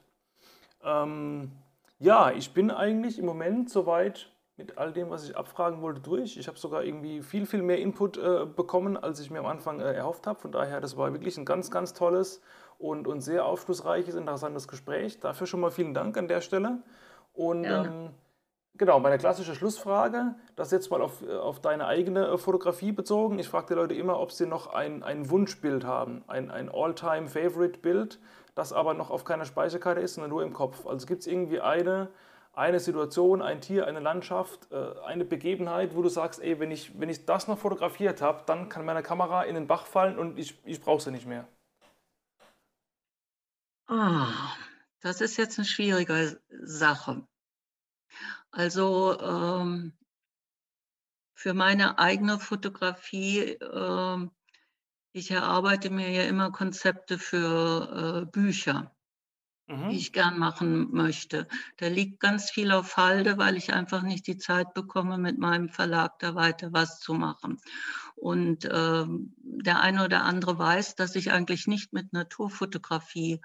Ähm, 0.83 1.51
ja, 1.99 2.31
ich 2.31 2.55
bin 2.55 2.71
eigentlich 2.71 3.19
im 3.19 3.27
Moment 3.27 3.69
soweit 3.69 4.31
mit 4.57 4.79
all 4.79 4.93
dem, 4.93 5.11
was 5.11 5.29
ich 5.29 5.37
abfragen 5.37 5.83
wollte, 5.83 6.01
durch. 6.01 6.37
Ich 6.37 6.47
habe 6.47 6.59
sogar 6.59 6.85
irgendwie 6.85 7.23
viel, 7.23 7.47
viel 7.47 7.63
mehr 7.63 7.79
Input 7.79 8.17
äh, 8.17 8.47
bekommen, 8.47 8.97
als 8.97 9.21
ich 9.21 9.31
mir 9.31 9.41
am 9.41 9.47
Anfang 9.47 9.81
äh, 9.81 9.93
erhofft 9.93 10.27
habe. 10.27 10.39
Von 10.39 10.53
daher, 10.53 10.81
das 10.81 10.97
war 10.97 11.13
wirklich 11.13 11.37
ein 11.37 11.45
ganz, 11.45 11.71
ganz 11.71 11.95
tolles 11.95 12.41
und, 12.79 13.07
und 13.09 13.21
sehr 13.21 13.45
aufschlussreiches, 13.45 14.15
interessantes 14.15 14.69
Gespräch. 14.69 15.19
Dafür 15.21 15.47
schon 15.47 15.61
mal 15.61 15.71
vielen 15.71 15.95
Dank 15.95 16.17
an 16.17 16.29
der 16.29 16.41
Stelle. 16.41 16.79
Und 17.33 17.63
Gerne. 17.63 17.89
ähm, 17.89 18.11
genau, 18.77 19.01
meine 19.01 19.19
klassische 19.19 19.55
Schlussfrage, 19.55 20.35
das 20.57 20.71
jetzt 20.71 20.91
mal 20.91 21.01
auf, 21.01 21.23
äh, 21.23 21.37
auf 21.37 21.61
deine 21.61 21.87
eigene 21.87 22.27
äh, 22.27 22.39
Fotografie 22.39 22.93
bezogen. 22.93 23.39
Ich 23.39 23.49
frage 23.49 23.69
die 23.69 23.75
Leute 23.75 23.95
immer, 23.95 24.19
ob 24.21 24.33
sie 24.33 24.47
noch 24.47 24.69
ein, 24.73 25.03
ein 25.03 25.31
Wunschbild 25.31 25.85
haben, 25.85 26.25
ein, 26.27 26.51
ein 26.51 26.69
All-Time-Favorite-Bild, 26.69 28.19
das 28.55 28.73
aber 28.73 28.95
noch 28.95 29.11
auf 29.11 29.25
keiner 29.25 29.45
Speicherkarte 29.45 30.01
ist, 30.01 30.15
sondern 30.15 30.31
nur 30.31 30.43
im 30.43 30.53
Kopf. 30.53 30.87
Also 30.87 31.07
gibt 31.07 31.21
es 31.21 31.27
irgendwie 31.27 31.61
eine, 31.61 32.09
eine 32.53 32.81
Situation, 32.81 33.43
ein 33.43 33.61
Tier, 33.61 33.87
eine 33.87 34.01
Landschaft, 34.01 34.71
äh, 34.73 35.01
eine 35.07 35.25
Begebenheit, 35.25 35.95
wo 35.95 36.03
du 36.03 36.09
sagst, 36.09 36.43
ey, 36.43 36.59
wenn 36.59 36.71
ich, 36.71 36.99
wenn 36.99 37.09
ich 37.09 37.25
das 37.27 37.49
noch 37.49 37.59
fotografiert 37.59 38.21
habe, 38.23 38.43
dann 38.47 38.69
kann 38.69 38.85
meine 38.85 39.03
Kamera 39.03 39.45
in 39.45 39.55
den 39.55 39.67
Bach 39.67 39.87
fallen 39.87 40.19
und 40.19 40.39
ich, 40.39 40.59
ich 40.65 40.81
brauche 40.81 41.01
sie 41.01 41.11
nicht 41.11 41.27
mehr. 41.27 41.47
Ah, 43.89 44.55
das 45.01 45.21
ist 45.21 45.37
jetzt 45.37 45.59
eine 45.59 45.67
schwierige 45.67 46.41
Sache. 46.63 47.27
Also 48.51 49.19
ähm, 49.21 49.93
für 51.35 51.55
meine 51.55 51.99
eigene 51.99 52.39
Fotografie, 52.39 53.57
ähm, 53.61 54.31
ich 55.13 55.31
erarbeite 55.31 55.91
mir 55.91 56.11
ja 56.11 56.25
immer 56.25 56.53
Konzepte 56.53 57.19
für 57.19 58.23
äh, 58.25 58.31
Bücher, 58.31 58.95
die 59.89 59.97
Mhm. 59.97 59.97
ich 59.97 60.13
gern 60.13 60.39
machen 60.39 60.93
möchte. 60.93 61.49
Da 61.79 61.89
liegt 61.89 62.21
ganz 62.21 62.51
viel 62.51 62.73
auf 62.73 62.97
Halde, 62.97 63.39
weil 63.39 63.57
ich 63.57 63.73
einfach 63.73 64.03
nicht 64.03 64.27
die 64.27 64.39
Zeit 64.39 64.75
bekomme, 64.75 65.19
mit 65.19 65.39
meinem 65.39 65.69
Verlag 65.69 66.19
da 66.21 66.35
weiter 66.35 66.73
was 66.73 67.01
zu 67.01 67.15
machen. 67.15 67.59
Und 68.17 68.69
ähm, 68.71 69.35
der 69.43 69.81
eine 69.81 70.05
oder 70.05 70.25
andere 70.25 70.59
weiß, 70.59 70.95
dass 70.97 71.17
ich 71.17 71.33
eigentlich 71.33 71.67
nicht 71.67 71.93
mit 71.93 72.13
Naturfotografie 72.13 73.41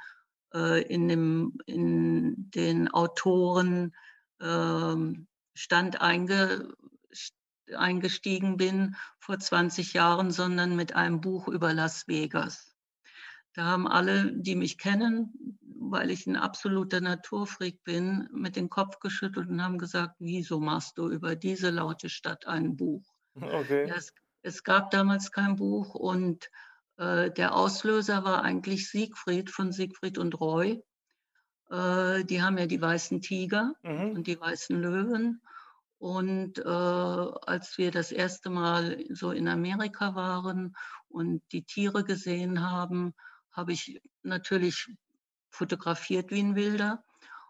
in, 0.55 1.07
dem, 1.07 1.57
in 1.65 2.49
den 2.51 2.87
Autoren 2.89 3.95
ähm, 4.41 5.27
Stand 5.53 6.01
einge, 6.01 6.73
eingestiegen 7.73 8.57
bin 8.57 8.95
vor 9.19 9.39
20 9.39 9.93
Jahren, 9.93 10.31
sondern 10.31 10.75
mit 10.75 10.95
einem 10.95 11.21
Buch 11.21 11.47
über 11.47 11.73
Las 11.73 12.07
Vegas. 12.07 12.75
Da 13.53 13.65
haben 13.65 13.87
alle, 13.87 14.33
die 14.33 14.55
mich 14.55 14.77
kennen, 14.77 15.57
weil 15.61 16.11
ich 16.11 16.27
ein 16.27 16.35
absoluter 16.35 16.99
Naturfreak 16.99 17.83
bin, 17.83 18.27
mit 18.33 18.55
dem 18.55 18.69
Kopf 18.69 18.99
geschüttelt 18.99 19.49
und 19.49 19.63
haben 19.63 19.77
gesagt, 19.77 20.15
wieso 20.19 20.59
machst 20.59 20.97
du 20.97 21.09
über 21.09 21.35
diese 21.35 21.69
laute 21.69 22.09
Stadt 22.09 22.47
ein 22.47 22.75
Buch? 22.75 23.03
Okay. 23.41 23.89
Ja, 23.89 23.95
es, 23.95 24.13
es 24.43 24.63
gab 24.63 24.91
damals 24.91 25.29
kein 25.29 25.57
Buch 25.57 25.93
und 25.93 26.45
äh, 26.45 26.49
der 26.97 27.55
Auslöser 27.55 28.23
war 28.23 28.43
eigentlich 28.43 28.89
Siegfried 28.89 29.49
von 29.49 29.71
Siegfried 29.71 30.17
und 30.17 30.39
Roy. 30.39 30.81
Äh, 31.69 32.23
die 32.25 32.41
haben 32.41 32.57
ja 32.57 32.67
die 32.67 32.81
weißen 32.81 33.21
Tiger 33.21 33.73
Mhm. 33.83 34.11
und 34.11 34.27
die 34.27 34.39
weißen 34.39 34.79
Löwen. 34.79 35.41
Und 35.97 36.59
äh, 36.59 36.63
als 36.63 37.77
wir 37.77 37.91
das 37.91 38.11
erste 38.11 38.49
Mal 38.49 39.03
so 39.09 39.31
in 39.31 39.47
Amerika 39.47 40.13
waren 40.15 40.75
und 41.07 41.41
die 41.51 41.63
Tiere 41.63 42.03
gesehen 42.03 42.61
haben, 42.69 43.13
habe 43.51 43.71
ich 43.71 44.01
natürlich 44.21 44.87
fotografiert 45.49 46.31
wie 46.31 46.41
ein 46.41 46.55
Wilder 46.55 47.03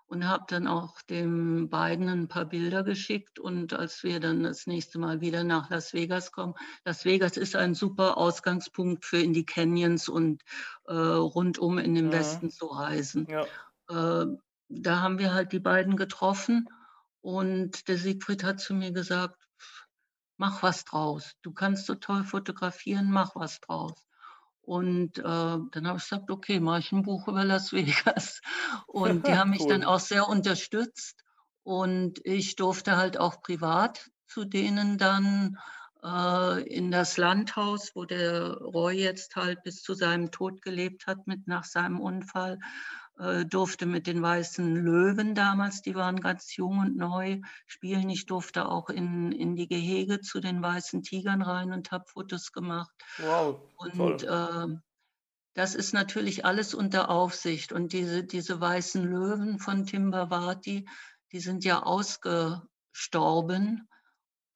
und 0.08 0.28
habe 0.28 0.46
dann 0.48 0.68
auch 0.68 1.02
den 1.04 1.70
beiden 1.70 2.10
ein 2.10 2.28
paar 2.28 2.46
Bilder 2.46 2.84
geschickt. 2.84 3.40
Und 3.40 3.74
als 3.74 4.04
wir 4.04 4.20
dann 4.20 4.44
das 4.44 4.68
nächste 4.68 5.00
Mal 5.00 5.22
wieder 5.22 5.44
nach 5.44 5.70
Las 5.70 5.94
Vegas 5.94 6.32
kommen, 6.32 6.54
Las 6.86 7.06
Vegas 7.06 7.38
ist 7.38 7.56
ein 7.56 7.74
super 7.74 8.18
Ausgangspunkt 8.18 9.06
für 9.06 9.18
in 9.20 9.34
die 9.34 9.46
Canyons 9.46 10.10
und 10.10 10.44
äh, 10.86 10.94
rundum 10.94 11.78
in 11.80 11.96
den 11.96 12.08
Mhm. 12.08 12.12
Westen 12.12 12.50
zu 12.52 12.68
reisen. 12.68 13.28
Ja. 13.30 13.46
Äh, 13.90 14.26
da 14.68 15.00
haben 15.02 15.20
wir 15.20 15.34
halt 15.34 15.52
die 15.52 15.60
beiden 15.60 15.96
getroffen 15.96 16.68
und 17.22 17.88
der 17.88 17.98
Siegfried 17.98 18.44
hat 18.44 18.60
zu 18.60 18.74
mir 18.74 18.92
gesagt, 18.92 19.48
mach 20.38 20.64
was 20.64 20.86
draus. 20.86 21.34
Du 21.42 21.54
kannst 21.54 21.86
so 21.86 21.96
toll 21.96 22.24
fotografieren, 22.24 23.12
mach 23.12 23.36
was 23.36 23.60
draus. 23.62 24.06
Und 24.66 25.20
äh, 25.20 25.22
dann 25.22 25.88
habe 25.88 25.98
ich 25.98 26.04
gesagt, 26.04 26.32
okay, 26.32 26.60
mache 26.60 26.80
ich 26.80 26.92
ein 26.92 27.04
Buch 27.04 27.28
über 27.28 27.46
Las 27.46 27.72
Vegas. 27.72 28.42
Und 28.88 29.28
die 29.28 29.36
haben 29.36 29.52
mich 29.52 29.66
dann 29.68 29.82
Cool. 29.82 29.88
auch 29.88 30.00
sehr 30.00 30.28
unterstützt. 30.28 31.24
Und 31.64 32.20
ich 32.24 32.56
durfte 32.56 32.98
halt 32.98 33.20
auch 33.20 33.42
privat 33.42 34.10
zu 34.28 34.44
denen 34.44 34.98
dann 34.98 35.58
äh, 36.04 36.64
in 36.68 36.92
das 36.92 37.18
Landhaus, 37.18 37.92
wo 37.96 38.06
der 38.06 38.58
Roy 38.58 38.96
jetzt 38.96 39.36
halt 39.36 39.64
bis 39.64 39.82
zu 39.82 39.94
seinem 39.94 40.32
Tod 40.32 40.62
gelebt 40.62 41.08
hat, 41.08 41.28
mit 41.28 41.48
nach 41.48 41.64
seinem 41.64 42.00
Unfall, 42.00 42.60
äh, 43.18 43.46
durfte 43.46 43.86
mit 43.86 44.08
den 44.08 44.22
weißen 44.22 44.76
Löwen 44.76 45.36
damals, 45.36 45.82
die 45.82 45.96
waren 45.96 46.20
ganz 46.20 46.56
jung 46.56 46.80
und 46.80 46.98
neu, 46.98 47.40
spielen. 47.66 48.10
Ich 48.10 48.26
durfte 48.26 48.68
auch 48.68 48.90
in, 48.90 49.32
in 49.32 49.56
die 49.56 49.68
Gehege 49.68 50.20
zu 50.20 50.42
den 50.42 50.62
weißen 50.62 51.02
Tigern 51.02 51.42
rein 51.42 51.72
und 51.72 51.92
habe 51.92 52.06
Fotos 52.08 52.52
gemacht. 52.52 52.94
Wow. 53.20 53.62
Und 53.78 54.24
äh, 54.24 54.68
das 55.54 55.76
ist 55.76 55.94
natürlich 55.94 56.44
alles 56.44 56.74
unter 56.74 57.10
Aufsicht. 57.10 57.72
Und 57.72 57.94
diese, 57.94 58.26
diese 58.26 58.60
weißen 58.60 59.04
Löwen 59.04 59.60
von 59.60 59.86
Timbavati, 59.86 60.86
die 61.32 61.40
sind 61.40 61.64
ja 61.64 61.84
ausgestorben. 61.84 63.88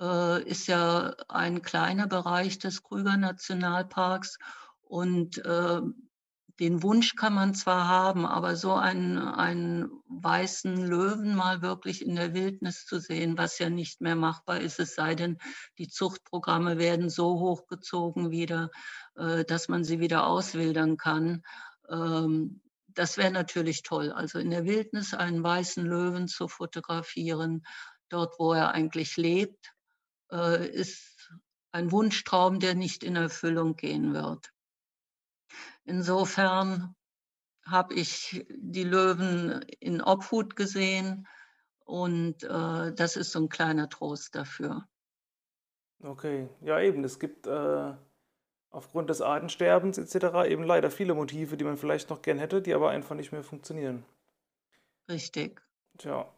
Äh, 0.02 0.44
ist 0.44 0.68
ja 0.68 1.16
ein 1.30 1.62
kleiner 1.62 2.08
Bereich 2.08 2.60
des 2.60 2.84
Krüger 2.84 3.16
Nationalparks. 3.16 4.38
Und 4.82 5.38
äh, 5.46 5.82
den 6.60 6.84
Wunsch 6.84 7.16
kann 7.16 7.34
man 7.34 7.56
zwar 7.56 7.88
haben, 7.88 8.26
aber 8.26 8.56
so 8.58 8.74
einen, 8.74 9.18
einen 9.18 9.90
weißen 10.08 10.76
Löwen 10.86 11.36
mal 11.36 11.62
wirklich 11.62 12.06
in 12.06 12.16
der 12.16 12.34
Wildnis 12.34 12.86
zu 12.86 13.00
sehen, 13.00 13.38
was 13.38 13.60
ja 13.60 13.70
nicht 13.70 14.02
mehr 14.02 14.18
machbar 14.18 14.60
ist, 14.60 14.80
es 14.80 14.94
sei 14.94 15.16
denn, 15.16 15.38
die 15.78 15.88
Zuchtprogramme 15.88 16.78
werden 16.78 17.10
so 17.10 17.40
hochgezogen 17.40 18.30
wieder, 18.30 18.72
äh, 19.16 19.46
dass 19.46 19.70
man 19.70 19.86
sie 19.86 20.00
wieder 20.02 20.28
auswildern 20.28 20.98
kann. 20.98 21.44
Ähm, 21.90 22.62
das 22.88 23.18
wäre 23.18 23.32
natürlich 23.32 23.84
toll. 23.84 24.12
Also 24.12 24.40
in 24.40 24.50
der 24.50 24.66
Wildnis 24.66 25.14
einen 25.14 25.42
weißen 25.42 25.86
Löwen 25.86 26.28
zu 26.28 26.50
fotografieren, 26.50 27.64
dort 28.10 28.38
wo 28.38 28.54
er 28.54 28.72
eigentlich 28.72 29.16
lebt, 29.16 29.74
äh, 30.32 30.68
ist 30.68 31.32
ein 31.72 31.92
Wunschtraum, 31.92 32.60
der 32.60 32.76
nicht 32.76 33.04
in 33.04 33.16
Erfüllung 33.16 33.76
gehen 33.76 34.14
wird. 34.14 34.52
Insofern 35.90 36.96
habe 37.66 37.96
ich 37.96 38.46
die 38.52 38.84
Löwen 38.84 39.66
in 39.80 40.04
Obhut 40.04 40.56
gesehen 40.56 41.28
und 41.84 42.44
äh, 42.44 42.94
das 42.94 43.16
ist 43.16 43.32
so 43.32 43.40
ein 43.40 43.50
kleiner 43.50 43.90
Trost 43.90 44.36
dafür. 44.36 44.88
Okay, 46.04 46.48
ja 46.62 46.80
eben, 46.80 47.04
es 47.04 47.20
gibt 47.20 47.48
äh, 47.48 47.94
aufgrund 48.70 49.10
des 49.10 49.22
Artensterbens 49.22 49.98
etc. 49.98 50.48
eben 50.48 50.64
leider 50.64 50.92
viele 50.92 51.16
Motive, 51.16 51.58
die 51.58 51.64
man 51.66 51.78
vielleicht 51.78 52.12
noch 52.12 52.22
gern 52.22 52.38
hätte, 52.38 52.62
die 52.62 52.76
aber 52.76 52.92
einfach 52.92 53.16
nicht 53.16 53.32
mehr 53.32 53.44
funktionieren. 53.44 54.06
Richtig. 55.10 55.60
Tja. 55.98 56.32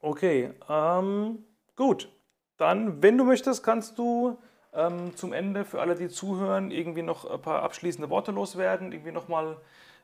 Okay, 0.00 0.54
ähm, 0.70 1.44
gut. 1.76 2.10
Dann, 2.56 3.02
wenn 3.02 3.18
du 3.18 3.24
möchtest, 3.24 3.62
kannst 3.62 3.98
du 3.98 4.38
ähm, 4.76 5.16
zum 5.16 5.32
Ende 5.32 5.64
für 5.64 5.80
alle, 5.80 5.94
die 5.94 6.08
zuhören, 6.08 6.70
irgendwie 6.70 7.02
noch 7.02 7.28
ein 7.28 7.40
paar 7.40 7.62
abschließende 7.62 8.10
Worte 8.10 8.32
loswerden, 8.32 8.92
irgendwie 8.92 9.12
nochmal 9.12 9.56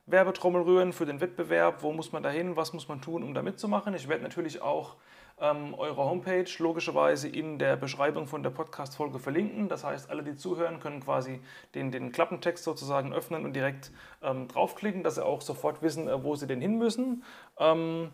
Werbetrommel 0.05 0.63
rühren 0.63 0.91
für 0.91 1.05
den 1.05 1.21
Wettbewerb, 1.21 1.81
wo 1.81 1.93
muss 1.93 2.11
man 2.11 2.23
da 2.23 2.29
hin, 2.29 2.57
was 2.57 2.73
muss 2.73 2.89
man 2.89 3.01
tun, 3.01 3.23
um 3.23 3.33
da 3.33 3.41
mitzumachen. 3.41 3.93
Ich 3.93 4.09
werde 4.09 4.23
natürlich 4.23 4.61
auch 4.61 4.97
ähm, 5.39 5.73
eure 5.75 6.03
Homepage 6.03 6.49
logischerweise 6.57 7.29
in 7.29 7.57
der 7.57 7.77
Beschreibung 7.77 8.27
von 8.27 8.43
der 8.43 8.49
Podcast-Folge 8.49 9.19
verlinken. 9.19 9.69
Das 9.69 9.83
heißt, 9.83 10.09
alle, 10.09 10.23
die 10.23 10.35
zuhören, 10.35 10.79
können 10.79 10.99
quasi 10.99 11.39
den, 11.73 11.91
den 11.91 12.11
Klappentext 12.11 12.63
sozusagen 12.63 13.13
öffnen 13.13 13.45
und 13.45 13.53
direkt 13.53 13.91
ähm, 14.21 14.47
draufklicken, 14.47 15.03
dass 15.03 15.15
sie 15.15 15.25
auch 15.25 15.41
sofort 15.41 15.81
wissen, 15.81 16.07
äh, 16.07 16.23
wo 16.23 16.35
sie 16.35 16.47
denn 16.47 16.61
hin 16.61 16.77
müssen. 16.77 17.23
Ähm, 17.57 18.09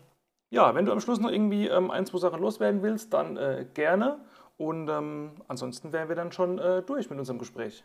ja, 0.50 0.74
wenn 0.74 0.84
du 0.84 0.92
am 0.92 1.00
Schluss 1.00 1.20
noch 1.20 1.30
irgendwie 1.30 1.68
ähm, 1.68 1.90
ein, 1.90 2.06
zwei 2.06 2.18
Sachen 2.18 2.40
loswerden 2.40 2.82
willst, 2.82 3.12
dann 3.12 3.36
äh, 3.36 3.66
gerne. 3.74 4.18
Und 4.60 4.90
ähm, 4.90 5.30
ansonsten 5.48 5.90
wären 5.90 6.10
wir 6.10 6.16
dann 6.16 6.32
schon 6.32 6.58
äh, 6.58 6.82
durch 6.82 7.08
mit 7.08 7.18
unserem 7.18 7.38
Gespräch. 7.38 7.82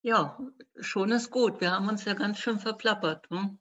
Ja, 0.00 0.38
schon 0.80 1.10
ist 1.12 1.30
gut. 1.30 1.60
Wir 1.60 1.70
haben 1.70 1.86
uns 1.90 2.06
ja 2.06 2.14
ganz 2.14 2.38
schön 2.38 2.58
verplappert. 2.58 3.28
Hm? 3.28 3.58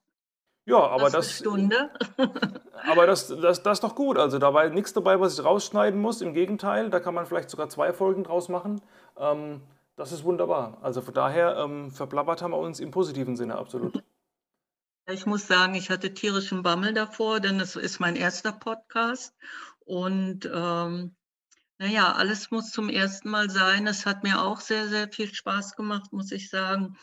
Ja, 0.63 0.78
aber 0.78 1.10
das, 1.10 1.39
Stunde. 1.39 1.91
aber 2.89 3.06
das, 3.06 3.28
das, 3.28 3.63
das 3.63 3.80
ist 3.80 3.84
doch 3.84 3.95
gut. 3.95 4.17
Also 4.17 4.39
da 4.39 4.54
war 4.54 4.69
nichts 4.69 4.93
dabei, 4.93 5.19
was 5.19 5.38
ich 5.38 5.43
rausschneiden 5.43 5.99
muss. 5.99 6.21
Im 6.21 6.34
Gegenteil, 6.34 6.89
da 6.89 7.01
kann 7.01 7.13
man 7.13 7.25
vielleicht 7.25 7.49
sogar 7.49 7.67
zwei 7.67 7.91
Folgen 7.91 8.23
draus 8.23 8.47
machen. 8.47 8.80
Ähm, 9.17 9.60
das 9.97 10.13
ist 10.13 10.23
wunderbar. 10.23 10.78
Also 10.82 11.01
von 11.01 11.13
daher 11.13 11.58
ähm, 11.58 11.91
verplappert 11.91 12.41
haben 12.41 12.51
wir 12.51 12.60
uns 12.60 12.80
im 12.80 12.91
positiven 12.91 13.36
Sinne 13.36 13.58
absolut. 13.58 14.01
Ich 15.08 15.28
muss 15.28 15.45
sagen, 15.45 15.75
ich 15.75 15.91
hatte 15.91 16.15
tierischen 16.15 16.63
Bammel 16.63 16.91
davor, 16.91 17.39
denn 17.39 17.60
es 17.60 17.75
ist 17.75 17.99
mein 17.99 18.15
erster 18.15 18.51
Podcast. 18.51 19.36
Und 19.86 20.49
ähm, 20.51 21.15
naja, 21.77 22.13
alles 22.13 22.51
muss 22.51 22.71
zum 22.71 22.89
ersten 22.89 23.29
Mal 23.29 23.49
sein. 23.49 23.85
Es 23.88 24.05
hat 24.05 24.23
mir 24.23 24.41
auch 24.41 24.61
sehr, 24.61 24.88
sehr 24.88 25.09
viel 25.11 25.33
Spaß 25.33 25.75
gemacht, 25.75 26.13
muss 26.13 26.31
ich 26.31 26.49
sagen. 26.49 26.97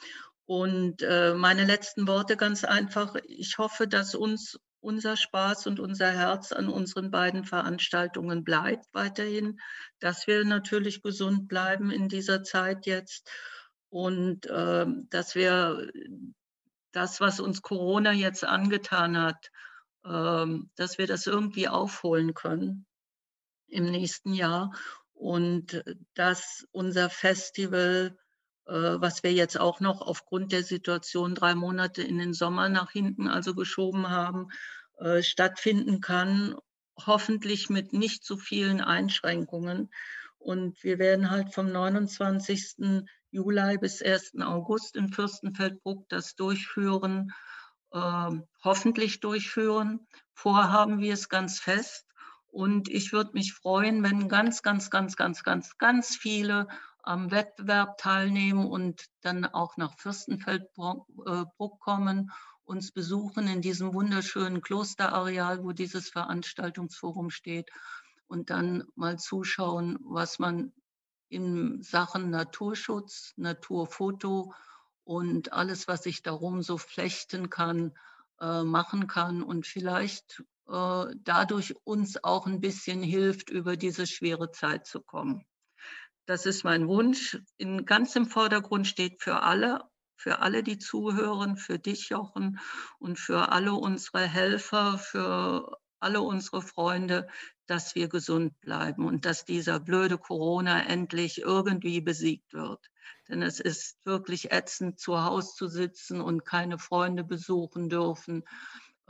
Und 0.46 1.02
äh, 1.02 1.34
meine 1.34 1.64
letzten 1.64 2.06
Worte 2.08 2.36
ganz 2.36 2.64
einfach. 2.64 3.16
Ich 3.24 3.58
hoffe, 3.58 3.86
dass 3.86 4.14
uns 4.14 4.58
unser 4.80 5.16
Spaß 5.16 5.66
und 5.68 5.78
unser 5.78 6.10
Herz 6.10 6.52
an 6.52 6.68
unseren 6.68 7.10
beiden 7.10 7.44
Veranstaltungen 7.44 8.44
bleibt 8.44 8.86
weiterhin, 8.92 9.60
dass 10.00 10.26
wir 10.26 10.44
natürlich 10.44 11.02
gesund 11.02 11.48
bleiben 11.48 11.90
in 11.90 12.08
dieser 12.08 12.42
Zeit 12.42 12.86
jetzt 12.86 13.30
und 13.90 14.46
äh, 14.46 14.86
dass 15.10 15.34
wir 15.34 15.88
das, 16.92 17.20
was 17.20 17.40
uns 17.40 17.62
Corona 17.62 18.12
jetzt 18.12 18.44
angetan 18.44 19.16
hat, 19.18 19.50
ähm, 20.04 20.70
dass 20.76 20.98
wir 20.98 21.06
das 21.06 21.26
irgendwie 21.26 21.68
aufholen 21.68 22.34
können 22.34 22.86
im 23.72 23.86
nächsten 23.86 24.34
Jahr 24.34 24.72
und 25.14 25.74
äh, 25.74 25.94
dass 26.14 26.66
unser 26.72 27.10
Festival, 27.10 28.16
äh, 28.66 28.72
was 28.72 29.22
wir 29.22 29.32
jetzt 29.32 29.58
auch 29.58 29.80
noch 29.80 30.00
aufgrund 30.02 30.52
der 30.52 30.62
Situation 30.62 31.34
drei 31.34 31.54
Monate 31.54 32.02
in 32.02 32.18
den 32.18 32.34
Sommer 32.34 32.68
nach 32.68 32.90
hinten 32.90 33.28
also 33.28 33.54
geschoben 33.54 34.08
haben, 34.10 34.48
äh, 34.98 35.22
stattfinden 35.22 36.00
kann, 36.00 36.56
hoffentlich 37.06 37.70
mit 37.70 37.92
nicht 37.92 38.24
zu 38.24 38.36
vielen 38.36 38.80
Einschränkungen. 38.80 39.90
Und 40.38 40.82
wir 40.82 40.98
werden 40.98 41.30
halt 41.30 41.54
vom 41.54 41.70
29. 41.70 43.06
Juli 43.30 43.78
bis 43.78 44.02
1. 44.02 44.40
August 44.42 44.96
in 44.96 45.08
Fürstenfeldbruck 45.08 46.08
das 46.08 46.34
durchführen, 46.34 47.32
äh, 47.92 48.30
hoffentlich 48.62 49.20
durchführen. 49.20 50.06
Vorhaben 50.34 50.98
wir 50.98 51.14
es 51.14 51.28
ganz 51.28 51.60
fest. 51.60 52.11
Und 52.52 52.90
ich 52.90 53.14
würde 53.14 53.30
mich 53.32 53.54
freuen, 53.54 54.02
wenn 54.02 54.28
ganz, 54.28 54.62
ganz, 54.62 54.90
ganz, 54.90 55.16
ganz, 55.16 55.42
ganz, 55.42 55.78
ganz 55.78 56.16
viele 56.16 56.68
am 57.02 57.30
Wettbewerb 57.30 57.96
teilnehmen 57.96 58.66
und 58.66 59.06
dann 59.22 59.46
auch 59.46 59.78
nach 59.78 59.96
Fürstenfeldbruck 59.96 61.08
äh, 61.26 61.68
kommen, 61.80 62.30
uns 62.64 62.92
besuchen 62.92 63.48
in 63.48 63.62
diesem 63.62 63.94
wunderschönen 63.94 64.60
Klosterareal, 64.60 65.64
wo 65.64 65.72
dieses 65.72 66.10
Veranstaltungsforum 66.10 67.30
steht. 67.30 67.70
Und 68.26 68.50
dann 68.50 68.84
mal 68.96 69.18
zuschauen, 69.18 69.98
was 70.02 70.38
man 70.38 70.74
in 71.30 71.82
Sachen 71.82 72.28
Naturschutz, 72.28 73.32
Naturfoto 73.36 74.52
und 75.04 75.54
alles, 75.54 75.88
was 75.88 76.02
sich 76.02 76.22
darum 76.22 76.60
so 76.60 76.76
flechten 76.76 77.48
kann, 77.48 77.94
äh, 78.40 78.62
machen 78.62 79.06
kann. 79.06 79.42
Und 79.42 79.66
vielleicht 79.66 80.42
dadurch 80.66 81.74
uns 81.84 82.22
auch 82.22 82.46
ein 82.46 82.60
bisschen 82.60 83.02
hilft, 83.02 83.50
über 83.50 83.76
diese 83.76 84.06
schwere 84.06 84.50
Zeit 84.50 84.86
zu 84.86 85.00
kommen. 85.00 85.44
Das 86.26 86.46
ist 86.46 86.64
mein 86.64 86.86
Wunsch. 86.86 87.38
In, 87.56 87.84
ganz 87.84 88.14
im 88.14 88.26
Vordergrund 88.26 88.86
steht 88.86 89.20
für 89.22 89.42
alle, 89.42 89.80
für 90.16 90.38
alle, 90.38 90.62
die 90.62 90.78
zuhören, 90.78 91.56
für 91.56 91.78
dich, 91.78 92.10
Jochen, 92.10 92.60
und 92.98 93.18
für 93.18 93.50
alle 93.50 93.74
unsere 93.74 94.20
Helfer, 94.20 94.98
für 94.98 95.78
alle 95.98 96.20
unsere 96.20 96.62
Freunde, 96.62 97.28
dass 97.66 97.94
wir 97.94 98.08
gesund 98.08 98.60
bleiben 98.60 99.06
und 99.06 99.24
dass 99.24 99.44
dieser 99.44 99.80
blöde 99.80 100.18
Corona 100.18 100.84
endlich 100.84 101.38
irgendwie 101.38 102.00
besiegt 102.00 102.52
wird. 102.52 102.90
Denn 103.28 103.42
es 103.42 103.60
ist 103.60 103.98
wirklich 104.04 104.52
ätzend, 104.52 105.00
zu 105.00 105.24
Hause 105.24 105.52
zu 105.56 105.68
sitzen 105.68 106.20
und 106.20 106.44
keine 106.44 106.78
Freunde 106.78 107.24
besuchen 107.24 107.88
dürfen, 107.88 108.44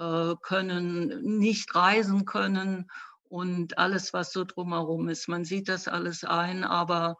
äh, 0.03 0.35
können, 0.43 1.39
nicht 1.39 1.75
reisen 1.75 2.25
können 2.25 2.91
und 3.29 3.79
alles, 3.79 4.13
was 4.13 4.33
so 4.33 4.45
drumherum 4.45 5.09
ist. 5.09 5.29
Man 5.29 5.45
sieht 5.45 5.69
das 5.69 5.89
alles 5.89 6.25
ein, 6.25 6.65
aber 6.65 7.17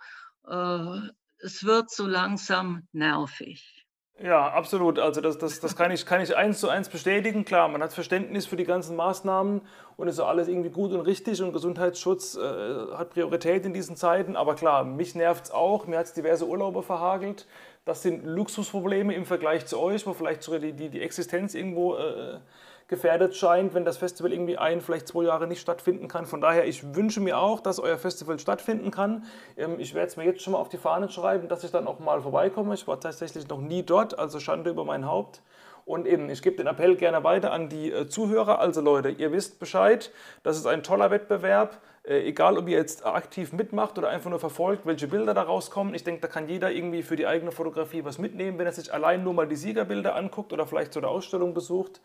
äh, 0.49 1.09
es 1.39 1.65
wird 1.65 1.91
so 1.91 2.07
langsam 2.07 2.87
nervig. 2.93 3.87
Ja, 4.23 4.53
absolut. 4.53 4.99
Also 4.99 5.21
das, 5.21 5.39
das, 5.39 5.59
das 5.59 5.75
kann, 5.75 5.91
ich, 5.91 6.07
kann 6.07 6.21
ich 6.21 6.37
eins 6.37 6.61
zu 6.61 6.69
eins 6.69 6.89
bestätigen. 6.89 7.45
Klar, 7.45 7.69
man 7.69 7.83
hat 7.83 7.93
Verständnis 7.93 8.47
für 8.47 8.57
die 8.57 8.65
ganzen 8.65 8.95
Maßnahmen 8.95 9.63
und 9.97 10.09
ist 10.09 10.21
alles 10.21 10.49
irgendwie 10.49 10.71
gut 10.71 10.93
und 10.93 11.01
richtig 11.01 11.43
und 11.43 11.53
Gesundheitsschutz 11.53 12.37
äh, 12.37 12.41
hat 12.95 13.11
Priorität 13.11 13.65
in 13.65 13.73
diesen 13.73 13.97
Zeiten. 13.97 14.37
Aber 14.37 14.55
klar, 14.55 14.85
mich 14.85 15.15
nervt 15.15 15.47
es 15.47 15.51
auch. 15.51 15.87
Mir 15.87 15.99
hat 15.99 16.07
es 16.07 16.13
diverse 16.13 16.47
Urlaube 16.47 16.83
verhagelt. 16.83 17.47
Das 17.85 18.03
sind 18.03 18.25
Luxusprobleme 18.25 19.13
im 19.15 19.25
Vergleich 19.25 19.67
zu 19.67 19.81
euch, 19.81 20.07
wo 20.07 20.13
vielleicht 20.13 20.43
sogar 20.43 20.61
die, 20.61 20.73
die, 20.73 20.89
die 20.89 21.01
Existenz 21.01 21.55
irgendwo 21.55 21.97
äh, 21.97 22.39
gefährdet 22.93 23.35
scheint, 23.35 23.73
wenn 23.73 23.87
das 23.87 23.97
Festival 23.97 24.35
irgendwie 24.35 24.59
ein, 24.59 24.83
vielleicht 24.83 25.09
zwei 25.09 25.25
Jahre 25.25 25.47
nicht 25.47 25.63
stattfinden 25.63 26.09
kann. 26.09 26.27
Von 26.27 26.43
daher, 26.43 26.67
ich 26.67 26.95
wünsche 26.95 27.21
mir 27.21 27.39
auch, 27.39 27.61
dass 27.61 27.81
euer 27.81 27.97
Festival 27.97 28.39
stattfinden 28.39 28.91
kann. 28.91 29.25
Ähm, 29.57 29.81
ich 29.81 29.95
werde 29.95 30.09
es 30.09 30.19
mir 30.19 30.25
jetzt 30.25 30.43
schon 30.43 30.53
mal 30.53 30.59
auf 30.59 30.69
die 30.69 30.77
Fahne 30.77 31.09
schreiben, 31.09 31.49
dass 31.49 31.65
ich 31.65 31.71
dann 31.71 31.87
auch 31.87 32.01
mal 32.01 32.21
vorbeikomme. 32.21 32.75
Ich 32.75 32.87
war 32.87 33.01
tatsächlich 33.01 33.49
noch 33.49 33.63
nie 33.63 33.83
dort, 33.83 34.19
also 34.19 34.41
Schande 34.41 34.69
über 34.69 34.85
mein 34.85 35.07
Haupt. 35.07 35.41
Und 35.87 36.07
eben, 36.07 36.29
ich 36.29 36.43
gebe 36.43 36.57
den 36.57 36.67
Appell 36.67 36.95
gerne 36.97 37.25
weiter 37.25 37.51
an 37.51 37.71
die 37.71 37.91
äh, 37.91 38.07
Zuhörer. 38.07 38.59
Also 38.59 38.83
Leute, 38.83 39.09
ihr 39.09 39.33
wisst 39.33 39.59
Bescheid, 39.59 40.11
das 40.43 40.59
ist 40.59 40.67
ein 40.67 40.83
toller 40.83 41.11
Wettbewerb. 41.11 41.81
Äh, 42.05 42.29
egal, 42.29 42.59
ob 42.59 42.69
ihr 42.69 42.77
jetzt 42.77 43.07
aktiv 43.07 43.55
mitmacht 43.55 43.97
oder 43.97 44.11
einfach 44.11 44.29
nur 44.29 44.39
verfolgt, 44.39 44.85
welche 44.85 45.09
Bilder 45.09 45.33
da 45.33 45.43
rauskommen. 45.43 45.95
Ich 45.95 46.05
denke, 46.05 46.21
da 46.21 46.29
kann 46.29 46.47
jeder 46.47 46.71
irgendwie 46.71 47.03
für 47.03 47.17
die 47.17 47.27
eigene 47.27 47.53
Fotografie 47.53 48.05
was 48.05 48.19
mitnehmen, 48.19 48.59
wenn 48.59 48.67
er 48.67 48.73
sich 48.73 48.93
allein 48.93 49.25
nur 49.25 49.33
mal 49.33 49.49
die 49.49 49.57
Siegerbilder 49.57 50.15
anguckt 50.15 50.53
oder 50.53 50.67
vielleicht 50.67 50.93
so 50.93 51.01
eine 51.01 51.09
Ausstellung 51.09 51.55
besucht. 51.55 52.03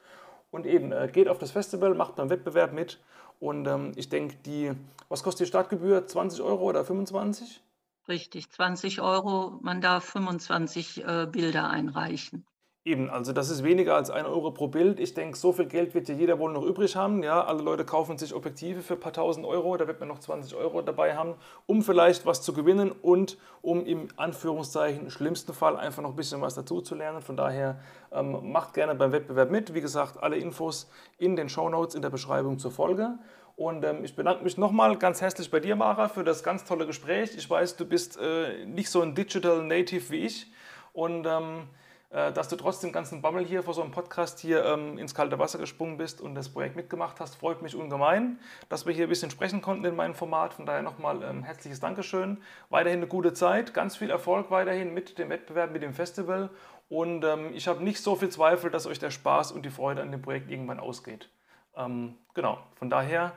Und 0.52 0.66
eben, 0.66 0.92
äh, 0.92 1.10
geht 1.12 1.28
auf 1.28 1.38
das 1.38 1.52
Festival, 1.52 1.94
macht 1.94 2.16
beim 2.16 2.30
Wettbewerb 2.30 2.74
mit. 2.74 3.00
Und 3.40 3.68
ähm, 3.68 3.92
ich 3.96 4.10
denke, 4.10 4.36
die, 4.46 4.72
was 5.10 5.24
kostet 5.24 5.46
die 5.46 5.50
Startgebühr? 5.50 6.08
20 6.08 6.42
Euro 6.42 6.64
oder 6.64 6.86
25? 6.86 7.62
Richtig, 8.08 8.50
20 8.50 9.02
Euro. 9.02 9.60
Man 9.62 9.82
darf 9.82 10.06
25 10.06 11.04
äh, 11.04 11.28
Bilder 11.30 11.70
einreichen. 11.70 12.46
Eben, 12.88 13.10
also 13.10 13.34
das 13.34 13.50
ist 13.50 13.66
weniger 13.66 13.96
als 13.96 14.10
1 14.10 14.26
Euro 14.30 14.52
pro 14.52 14.70
Bild. 14.70 15.02
Ich 15.02 15.14
denke, 15.14 15.38
so 15.38 15.52
viel 15.52 15.66
Geld 15.66 15.94
wird 15.94 16.08
ja 16.08 16.16
jeder 16.16 16.40
wohl 16.40 16.54
noch 16.54 16.64
übrig 16.64 16.96
haben. 16.96 17.22
Ja, 17.22 17.44
alle 17.44 17.62
Leute 17.62 17.84
kaufen 17.84 18.18
sich 18.18 18.34
Objektive 18.34 18.82
für 18.82 18.94
ein 18.94 19.00
paar 19.02 19.12
tausend 19.12 19.46
Euro, 19.46 19.76
da 19.76 19.88
wird 19.88 20.00
man 20.00 20.08
noch 20.08 20.20
20 20.20 20.56
Euro 20.56 20.82
dabei 20.82 21.18
haben, 21.18 21.36
um 21.66 21.82
vielleicht 21.82 22.26
was 22.26 22.42
zu 22.42 22.54
gewinnen 22.54 22.94
und 23.02 23.38
um 23.62 23.86
im 23.86 24.08
Anführungszeichen 24.16 25.04
im 25.04 25.10
schlimmsten 25.10 25.54
Fall 25.54 25.76
einfach 25.76 26.02
noch 26.02 26.12
ein 26.12 26.16
bisschen 26.16 26.40
was 26.40 26.56
dazu 26.56 26.80
zu 26.80 26.96
lernen. 26.96 27.22
Von 27.22 27.36
daher 27.36 27.78
ähm, 28.14 28.54
macht 28.54 28.74
gerne 28.74 28.96
beim 28.96 29.12
Wettbewerb 29.12 29.52
mit. 29.52 29.74
Wie 29.74 29.82
gesagt, 29.82 30.24
alle 30.24 30.38
Infos 30.38 30.90
in 31.18 31.36
den 31.36 31.50
Show 31.50 31.68
Notes 31.68 31.94
in 31.94 32.02
der 32.02 32.10
Beschreibung 32.10 32.58
zur 32.58 32.72
Folge. 32.72 33.20
Und 33.58 33.84
ähm, 33.84 34.06
ich 34.06 34.16
bedanke 34.16 34.46
mich 34.46 34.58
nochmal 34.58 34.98
ganz 34.98 35.20
herzlich 35.20 35.52
bei 35.52 35.60
dir, 35.60 35.76
Mara, 35.76 36.08
für 36.08 36.24
das 36.24 36.42
ganz 36.42 36.64
tolle 36.64 36.86
Gespräch. 36.88 37.36
Ich 37.36 37.50
weiß, 37.50 37.76
du 37.76 37.84
bist 37.84 38.18
äh, 38.18 38.66
nicht 38.66 38.90
so 38.90 39.02
ein 39.02 39.14
Digital 39.14 39.62
Native 39.66 40.10
wie 40.10 40.26
ich. 40.26 40.50
Und 40.94 41.26
ähm, 41.26 41.64
äh, 41.64 41.87
dass 42.10 42.48
du 42.48 42.56
trotz 42.56 42.80
dem 42.80 42.94
ganzen 42.94 43.22
Bammel 43.22 43.46
hier 43.46 43.64
vor 43.64 43.74
so 43.74 43.82
einem 43.82 43.92
Podcast 43.92 44.40
hier 44.40 44.64
ähm, 44.64 44.98
ins 44.98 45.14
kalte 45.14 45.40
Wasser 45.40 45.60
gesprungen 45.60 45.98
bist 45.98 46.22
und 46.22 46.36
das 46.36 46.48
Projekt 46.48 46.78
mitgemacht 46.78 47.20
hast, 47.20 47.36
freut 47.36 47.62
mich 47.62 47.76
ungemein, 47.76 48.40
dass 48.70 48.86
wir 48.86 48.94
hier 48.94 49.08
ein 49.08 49.10
bisschen 49.10 49.30
sprechen 49.30 49.62
konnten 49.62 49.84
in 49.84 49.96
meinem 49.96 50.16
Format. 50.16 50.54
Von 50.54 50.66
daher 50.66 50.84
nochmal 50.84 51.22
ähm, 51.24 51.44
herzliches 51.44 51.82
Dankeschön. 51.82 52.38
Weiterhin 52.70 53.00
eine 53.00 53.08
gute 53.08 53.34
Zeit, 53.34 53.74
ganz 53.74 53.98
viel 53.98 54.10
Erfolg 54.10 54.52
weiterhin 54.52 54.94
mit 54.94 55.18
dem 55.18 55.30
Wettbewerb, 55.30 55.72
mit 55.72 55.84
dem 55.84 55.94
Festival. 55.94 56.50
Und 56.88 57.26
ähm, 57.26 57.52
ich 57.54 57.68
habe 57.68 57.84
nicht 57.84 58.02
so 58.02 58.16
viel 58.16 58.30
Zweifel, 58.30 58.72
dass 58.72 58.88
euch 58.88 59.00
der 59.00 59.12
Spaß 59.12 59.52
und 59.52 59.66
die 59.66 59.70
Freude 59.70 60.02
an 60.02 60.12
dem 60.12 60.22
Projekt 60.22 60.50
irgendwann 60.50 60.80
ausgeht. 60.80 61.30
Ähm, 61.76 62.16
genau, 62.34 62.60
von 62.76 62.90
daher 62.90 63.34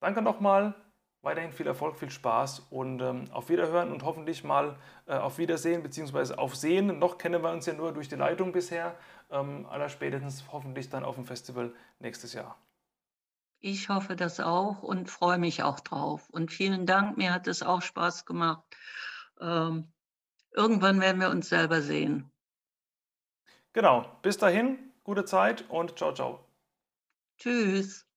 danke 0.00 0.22
nochmal. 0.22 0.74
Weiterhin 1.22 1.52
viel 1.52 1.68
Erfolg, 1.68 1.96
viel 1.96 2.10
Spaß 2.10 2.66
und 2.70 3.00
ähm, 3.00 3.30
auf 3.30 3.48
Wiederhören 3.48 3.92
und 3.92 4.02
hoffentlich 4.02 4.42
mal 4.42 4.76
äh, 5.06 5.14
auf 5.14 5.38
Wiedersehen 5.38 5.82
bzw. 5.82 6.34
auf 6.34 6.56
Sehen. 6.56 6.98
Noch 6.98 7.16
kennen 7.16 7.42
wir 7.42 7.52
uns 7.52 7.66
ja 7.66 7.74
nur 7.74 7.92
durch 7.92 8.08
die 8.08 8.16
Leitung 8.16 8.50
bisher. 8.50 8.96
Ähm, 9.30 9.66
allerspätestens 9.66 10.44
hoffentlich 10.50 10.88
dann 10.88 11.04
auf 11.04 11.14
dem 11.14 11.24
Festival 11.24 11.72
nächstes 12.00 12.32
Jahr. 12.32 12.58
Ich 13.60 13.88
hoffe 13.88 14.16
das 14.16 14.40
auch 14.40 14.82
und 14.82 15.08
freue 15.08 15.38
mich 15.38 15.62
auch 15.62 15.78
drauf. 15.78 16.28
Und 16.30 16.50
vielen 16.50 16.86
Dank, 16.86 17.16
mir 17.16 17.32
hat 17.32 17.46
es 17.46 17.62
auch 17.62 17.82
Spaß 17.82 18.26
gemacht. 18.26 18.64
Ähm, 19.40 19.92
irgendwann 20.50 21.00
werden 21.00 21.20
wir 21.20 21.30
uns 21.30 21.48
selber 21.48 21.80
sehen. 21.82 22.32
Genau, 23.72 24.04
bis 24.22 24.36
dahin, 24.36 24.92
gute 25.04 25.24
Zeit 25.24 25.64
und 25.70 25.96
ciao, 25.96 26.12
ciao. 26.12 26.44
Tschüss. 27.38 28.11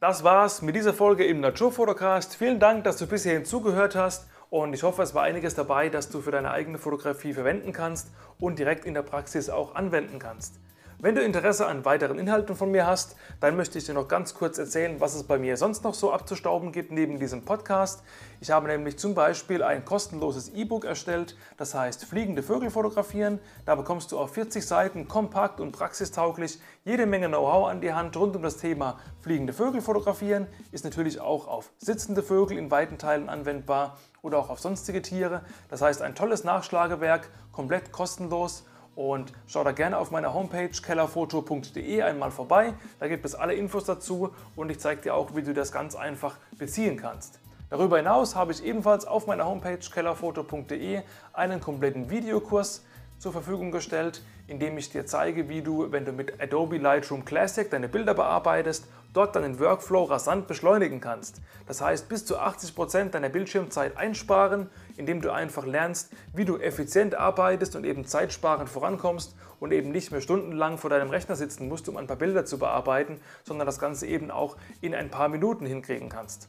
Das 0.00 0.22
war's 0.22 0.62
mit 0.62 0.76
dieser 0.76 0.94
Folge 0.94 1.24
im 1.24 1.40
Naturfotocast. 1.40 2.36
Vielen 2.36 2.60
Dank, 2.60 2.84
dass 2.84 2.98
du 2.98 3.08
bis 3.08 3.24
hierhin 3.24 3.44
zugehört 3.44 3.96
hast 3.96 4.28
und 4.48 4.72
ich 4.72 4.84
hoffe, 4.84 5.02
es 5.02 5.12
war 5.12 5.24
einiges 5.24 5.56
dabei, 5.56 5.88
das 5.88 6.08
du 6.08 6.20
für 6.20 6.30
deine 6.30 6.52
eigene 6.52 6.78
Fotografie 6.78 7.32
verwenden 7.32 7.72
kannst 7.72 8.12
und 8.38 8.60
direkt 8.60 8.84
in 8.84 8.94
der 8.94 9.02
Praxis 9.02 9.50
auch 9.50 9.74
anwenden 9.74 10.20
kannst. 10.20 10.60
Wenn 11.00 11.14
du 11.14 11.22
Interesse 11.22 11.64
an 11.68 11.84
weiteren 11.84 12.18
Inhalten 12.18 12.56
von 12.56 12.72
mir 12.72 12.84
hast, 12.84 13.14
dann 13.38 13.54
möchte 13.54 13.78
ich 13.78 13.84
dir 13.84 13.94
noch 13.94 14.08
ganz 14.08 14.34
kurz 14.34 14.58
erzählen, 14.58 15.00
was 15.00 15.14
es 15.14 15.22
bei 15.22 15.38
mir 15.38 15.56
sonst 15.56 15.84
noch 15.84 15.94
so 15.94 16.12
abzustauben 16.12 16.72
gibt 16.72 16.90
neben 16.90 17.20
diesem 17.20 17.44
Podcast. 17.44 18.02
Ich 18.40 18.50
habe 18.50 18.66
nämlich 18.66 18.98
zum 18.98 19.14
Beispiel 19.14 19.62
ein 19.62 19.84
kostenloses 19.84 20.48
E-Book 20.48 20.84
erstellt, 20.84 21.36
das 21.56 21.72
heißt 21.72 22.04
Fliegende 22.04 22.42
Vögel 22.42 22.70
fotografieren. 22.70 23.38
Da 23.64 23.76
bekommst 23.76 24.10
du 24.10 24.18
auf 24.18 24.32
40 24.32 24.66
Seiten 24.66 25.06
kompakt 25.06 25.60
und 25.60 25.70
praxistauglich 25.70 26.58
jede 26.84 27.06
Menge 27.06 27.28
Know-how 27.28 27.68
an 27.68 27.80
die 27.80 27.92
Hand 27.92 28.16
rund 28.16 28.34
um 28.34 28.42
das 28.42 28.56
Thema 28.56 28.98
Fliegende 29.20 29.52
Vögel 29.52 29.80
fotografieren. 29.80 30.48
Ist 30.72 30.82
natürlich 30.82 31.20
auch 31.20 31.46
auf 31.46 31.70
sitzende 31.78 32.24
Vögel 32.24 32.58
in 32.58 32.72
weiten 32.72 32.98
Teilen 32.98 33.28
anwendbar 33.28 33.98
oder 34.20 34.38
auch 34.38 34.50
auf 34.50 34.58
sonstige 34.58 35.00
Tiere. 35.00 35.42
Das 35.68 35.80
heißt 35.80 36.02
ein 36.02 36.16
tolles 36.16 36.42
Nachschlagewerk, 36.42 37.30
komplett 37.52 37.92
kostenlos 37.92 38.64
und 38.98 39.32
schau 39.46 39.62
da 39.62 39.70
gerne 39.70 39.96
auf 39.96 40.10
meiner 40.10 40.34
Homepage 40.34 40.70
kellerfoto.de 40.70 42.02
einmal 42.02 42.32
vorbei. 42.32 42.74
Da 42.98 43.06
gibt 43.06 43.24
es 43.24 43.36
alle 43.36 43.54
Infos 43.54 43.84
dazu 43.84 44.30
und 44.56 44.70
ich 44.70 44.80
zeige 44.80 45.02
dir 45.02 45.14
auch, 45.14 45.36
wie 45.36 45.42
du 45.42 45.54
das 45.54 45.70
ganz 45.70 45.94
einfach 45.94 46.36
beziehen 46.58 46.96
kannst. 46.96 47.38
Darüber 47.70 47.98
hinaus 47.98 48.34
habe 48.34 48.50
ich 48.50 48.64
ebenfalls 48.64 49.04
auf 49.04 49.28
meiner 49.28 49.46
Homepage 49.46 49.78
kellerfoto.de 49.78 51.02
einen 51.32 51.60
kompletten 51.60 52.10
Videokurs 52.10 52.84
zur 53.18 53.32
Verfügung 53.32 53.70
gestellt, 53.70 54.22
in 54.46 54.58
dem 54.58 54.78
ich 54.78 54.90
dir 54.90 55.06
zeige, 55.06 55.48
wie 55.48 55.62
du, 55.62 55.90
wenn 55.90 56.04
du 56.04 56.12
mit 56.12 56.40
Adobe 56.40 56.78
Lightroom 56.78 57.24
Classic 57.24 57.68
deine 57.68 57.88
Bilder 57.88 58.14
bearbeitest, 58.14 58.86
dort 59.12 59.34
deinen 59.34 59.58
Workflow 59.58 60.04
rasant 60.04 60.46
beschleunigen 60.46 61.00
kannst. 61.00 61.40
Das 61.66 61.80
heißt, 61.80 62.08
bis 62.08 62.24
zu 62.24 62.38
80% 62.38 63.10
deiner 63.10 63.28
Bildschirmzeit 63.28 63.96
einsparen, 63.96 64.68
indem 64.96 65.20
du 65.20 65.32
einfach 65.32 65.66
lernst, 65.66 66.12
wie 66.34 66.44
du 66.44 66.58
effizient 66.58 67.14
arbeitest 67.14 67.74
und 67.74 67.84
eben 67.84 68.04
zeitsparend 68.04 68.68
vorankommst 68.68 69.34
und 69.60 69.72
eben 69.72 69.90
nicht 69.90 70.12
mehr 70.12 70.20
stundenlang 70.20 70.78
vor 70.78 70.90
deinem 70.90 71.10
Rechner 71.10 71.36
sitzen 71.36 71.68
musst, 71.68 71.88
um 71.88 71.96
ein 71.96 72.06
paar 72.06 72.16
Bilder 72.16 72.44
zu 72.44 72.58
bearbeiten, 72.58 73.20
sondern 73.44 73.66
das 73.66 73.78
Ganze 73.78 74.06
eben 74.06 74.30
auch 74.30 74.56
in 74.80 74.94
ein 74.94 75.10
paar 75.10 75.28
Minuten 75.28 75.66
hinkriegen 75.66 76.08
kannst. 76.08 76.48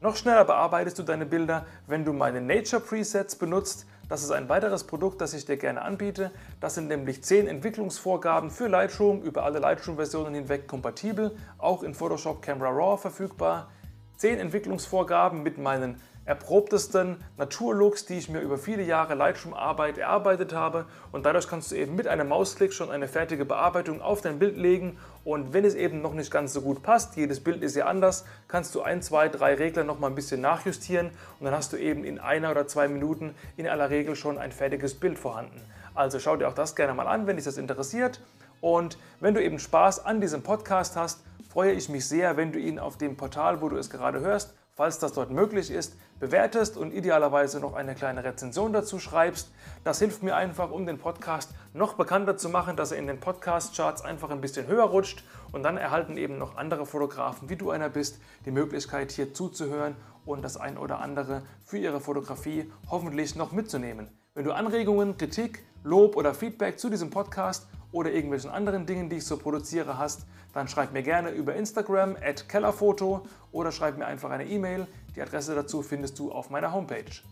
Noch 0.00 0.14
schneller 0.14 0.44
bearbeitest 0.44 0.98
du 0.98 1.02
deine 1.02 1.26
Bilder, 1.26 1.66
wenn 1.88 2.04
du 2.04 2.12
meine 2.12 2.40
Nature 2.40 2.80
Presets 2.80 3.34
benutzt. 3.34 3.84
Das 4.08 4.22
ist 4.22 4.30
ein 4.30 4.48
weiteres 4.48 4.84
Produkt, 4.84 5.20
das 5.20 5.34
ich 5.34 5.44
dir 5.44 5.58
gerne 5.58 5.82
anbiete. 5.82 6.30
Das 6.60 6.74
sind 6.74 6.88
nämlich 6.88 7.22
10 7.22 7.46
Entwicklungsvorgaben 7.46 8.50
für 8.50 8.66
Lightroom, 8.66 9.20
über 9.22 9.44
alle 9.44 9.58
Lightroom-Versionen 9.58 10.34
hinweg 10.34 10.66
kompatibel, 10.66 11.36
auch 11.58 11.82
in 11.82 11.94
Photoshop 11.94 12.40
Camera 12.40 12.70
Raw 12.70 12.96
verfügbar. 12.96 13.68
10 14.16 14.38
Entwicklungsvorgaben 14.38 15.42
mit 15.42 15.58
meinen 15.58 16.00
erprobtesten 16.24 17.16
Naturlooks, 17.38 18.04
die 18.04 18.18
ich 18.18 18.28
mir 18.28 18.40
über 18.40 18.58
viele 18.58 18.82
Jahre 18.82 19.14
Lightroom-Arbeit 19.14 19.96
erarbeitet 19.96 20.52
habe. 20.52 20.86
Und 21.10 21.24
dadurch 21.24 21.48
kannst 21.48 21.72
du 21.72 21.76
eben 21.76 21.94
mit 21.94 22.06
einem 22.06 22.28
Mausklick 22.28 22.72
schon 22.72 22.90
eine 22.90 23.08
fertige 23.08 23.44
Bearbeitung 23.44 24.02
auf 24.02 24.20
dein 24.20 24.38
Bild 24.38 24.56
legen. 24.56 24.98
Und 25.28 25.52
wenn 25.52 25.66
es 25.66 25.74
eben 25.74 26.00
noch 26.00 26.14
nicht 26.14 26.30
ganz 26.30 26.54
so 26.54 26.62
gut 26.62 26.82
passt, 26.82 27.18
jedes 27.18 27.40
Bild 27.40 27.62
ist 27.62 27.76
ja 27.76 27.84
anders, 27.84 28.24
kannst 28.48 28.74
du 28.74 28.80
ein, 28.80 29.02
zwei, 29.02 29.28
drei 29.28 29.52
Regler 29.56 29.84
noch 29.84 29.98
mal 29.98 30.06
ein 30.06 30.14
bisschen 30.14 30.40
nachjustieren 30.40 31.10
und 31.38 31.44
dann 31.44 31.52
hast 31.52 31.70
du 31.74 31.76
eben 31.76 32.02
in 32.02 32.18
einer 32.18 32.50
oder 32.50 32.66
zwei 32.66 32.88
Minuten 32.88 33.34
in 33.58 33.68
aller 33.68 33.90
Regel 33.90 34.16
schon 34.16 34.38
ein 34.38 34.52
fertiges 34.52 34.94
Bild 34.94 35.18
vorhanden. 35.18 35.60
Also 35.94 36.18
schau 36.18 36.38
dir 36.38 36.48
auch 36.48 36.54
das 36.54 36.74
gerne 36.74 36.94
mal 36.94 37.06
an, 37.06 37.26
wenn 37.26 37.36
dich 37.36 37.44
das 37.44 37.58
interessiert. 37.58 38.22
Und 38.62 38.96
wenn 39.20 39.34
du 39.34 39.42
eben 39.44 39.58
Spaß 39.58 40.02
an 40.02 40.22
diesem 40.22 40.42
Podcast 40.42 40.96
hast, 40.96 41.22
freue 41.50 41.72
ich 41.72 41.90
mich 41.90 42.08
sehr, 42.08 42.38
wenn 42.38 42.50
du 42.50 42.58
ihn 42.58 42.78
auf 42.78 42.96
dem 42.96 43.18
Portal, 43.18 43.60
wo 43.60 43.68
du 43.68 43.76
es 43.76 43.90
gerade 43.90 44.20
hörst, 44.20 44.54
falls 44.78 45.00
das 45.00 45.12
dort 45.12 45.32
möglich 45.32 45.72
ist, 45.72 45.96
bewertest 46.20 46.76
und 46.76 46.94
idealerweise 46.94 47.58
noch 47.58 47.74
eine 47.74 47.96
kleine 47.96 48.22
Rezension 48.22 48.72
dazu 48.72 49.00
schreibst. 49.00 49.50
Das 49.82 49.98
hilft 49.98 50.22
mir 50.22 50.36
einfach, 50.36 50.70
um 50.70 50.86
den 50.86 50.98
Podcast 50.98 51.50
noch 51.74 51.94
bekannter 51.94 52.36
zu 52.36 52.48
machen, 52.48 52.76
dass 52.76 52.92
er 52.92 52.98
in 52.98 53.08
den 53.08 53.18
Podcast-Charts 53.18 54.02
einfach 54.02 54.30
ein 54.30 54.40
bisschen 54.40 54.68
höher 54.68 54.84
rutscht 54.84 55.24
und 55.50 55.64
dann 55.64 55.78
erhalten 55.78 56.16
eben 56.16 56.38
noch 56.38 56.56
andere 56.56 56.86
Fotografen, 56.86 57.48
wie 57.48 57.56
du 57.56 57.70
einer 57.72 57.88
bist, 57.88 58.20
die 58.46 58.52
Möglichkeit 58.52 59.10
hier 59.10 59.34
zuzuhören 59.34 59.96
und 60.24 60.44
das 60.44 60.56
ein 60.56 60.78
oder 60.78 61.00
andere 61.00 61.42
für 61.64 61.78
ihre 61.78 61.98
Fotografie 61.98 62.70
hoffentlich 62.88 63.34
noch 63.34 63.50
mitzunehmen. 63.50 64.08
Wenn 64.34 64.44
du 64.44 64.52
Anregungen, 64.52 65.16
Kritik, 65.16 65.64
Lob 65.82 66.14
oder 66.14 66.34
Feedback 66.34 66.78
zu 66.78 66.88
diesem 66.88 67.10
Podcast 67.10 67.66
oder 67.92 68.12
irgendwelchen 68.12 68.50
anderen 68.50 68.86
Dingen, 68.86 69.08
die 69.08 69.16
ich 69.16 69.26
so 69.26 69.36
produziere, 69.36 69.98
hast, 69.98 70.26
dann 70.52 70.68
schreib 70.68 70.92
mir 70.92 71.02
gerne 71.02 71.30
über 71.30 71.54
Instagram 71.54 72.16
at 72.22 72.48
kellerfoto 72.48 73.26
oder 73.52 73.72
schreib 73.72 73.98
mir 73.98 74.06
einfach 74.06 74.30
eine 74.30 74.46
E-Mail. 74.46 74.86
Die 75.14 75.22
Adresse 75.22 75.54
dazu 75.54 75.82
findest 75.82 76.18
du 76.18 76.32
auf 76.32 76.50
meiner 76.50 76.72
Homepage. 76.72 77.22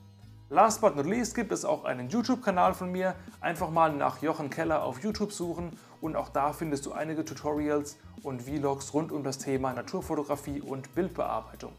Last 0.49 0.81
but 0.81 0.95
not 0.95 1.07
least 1.07 1.35
gibt 1.35 1.51
es 1.51 1.65
auch 1.65 1.85
einen 1.85 2.09
YouTube-Kanal 2.09 2.75
von 2.75 2.93
mir. 2.93 3.17
Einfach 3.41 3.71
mal 3.71 3.93
nach 3.93 4.23
Jochen 4.23 4.49
Keller 4.49 4.85
auf 4.85 5.03
YouTube 5.03 5.33
suchen 5.33 5.77
und 6.01 6.15
auch 6.15 6.29
da 6.29 6.53
findest 6.53 6.87
du 6.87 6.93
einige 6.93 7.25
Tutorials 7.25 7.97
und 8.23 8.43
Vlogs 8.43 8.95
rund 8.95 9.11
um 9.11 9.25
das 9.25 9.39
Thema 9.39 9.73
Naturfotografie 9.73 10.61
und 10.61 10.95
Bildbearbeitung. 10.95 11.73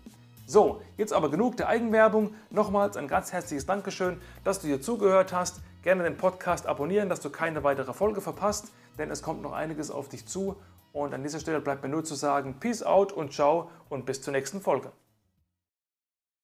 So, 0.46 0.82
jetzt 0.98 1.14
aber 1.14 1.30
genug 1.30 1.58
der 1.58 1.68
Eigenwerbung. 1.68 2.34
Nochmals 2.50 2.98
ein 2.98 3.08
ganz 3.08 3.34
herzliches 3.34 3.66
Dankeschön, 3.66 4.22
dass 4.44 4.60
du 4.60 4.68
hier 4.68 4.82
zugehört 4.82 5.34
hast. 5.34 5.62
Gerne 5.88 6.04
den 6.04 6.18
Podcast 6.18 6.68
abonnieren, 6.68 7.08
dass 7.08 7.22
du 7.22 7.30
keine 7.30 7.64
weitere 7.64 7.94
Folge 7.94 8.20
verpasst, 8.20 8.74
denn 8.98 9.10
es 9.10 9.22
kommt 9.22 9.42
noch 9.42 9.54
einiges 9.54 9.90
auf 9.90 10.10
dich 10.10 10.28
zu 10.28 10.58
und 10.92 11.14
an 11.14 11.24
dieser 11.24 11.40
Stelle 11.40 11.62
bleibt 11.62 11.82
mir 11.82 11.88
nur 11.88 12.04
zu 12.04 12.14
sagen, 12.14 12.60
Peace 12.60 12.84
out 12.84 13.14
und 13.14 13.32
ciao 13.32 13.72
und 13.88 14.06
bis 14.06 14.22
zur 14.22 14.34
nächsten 14.34 14.60
Folge. 14.60 14.92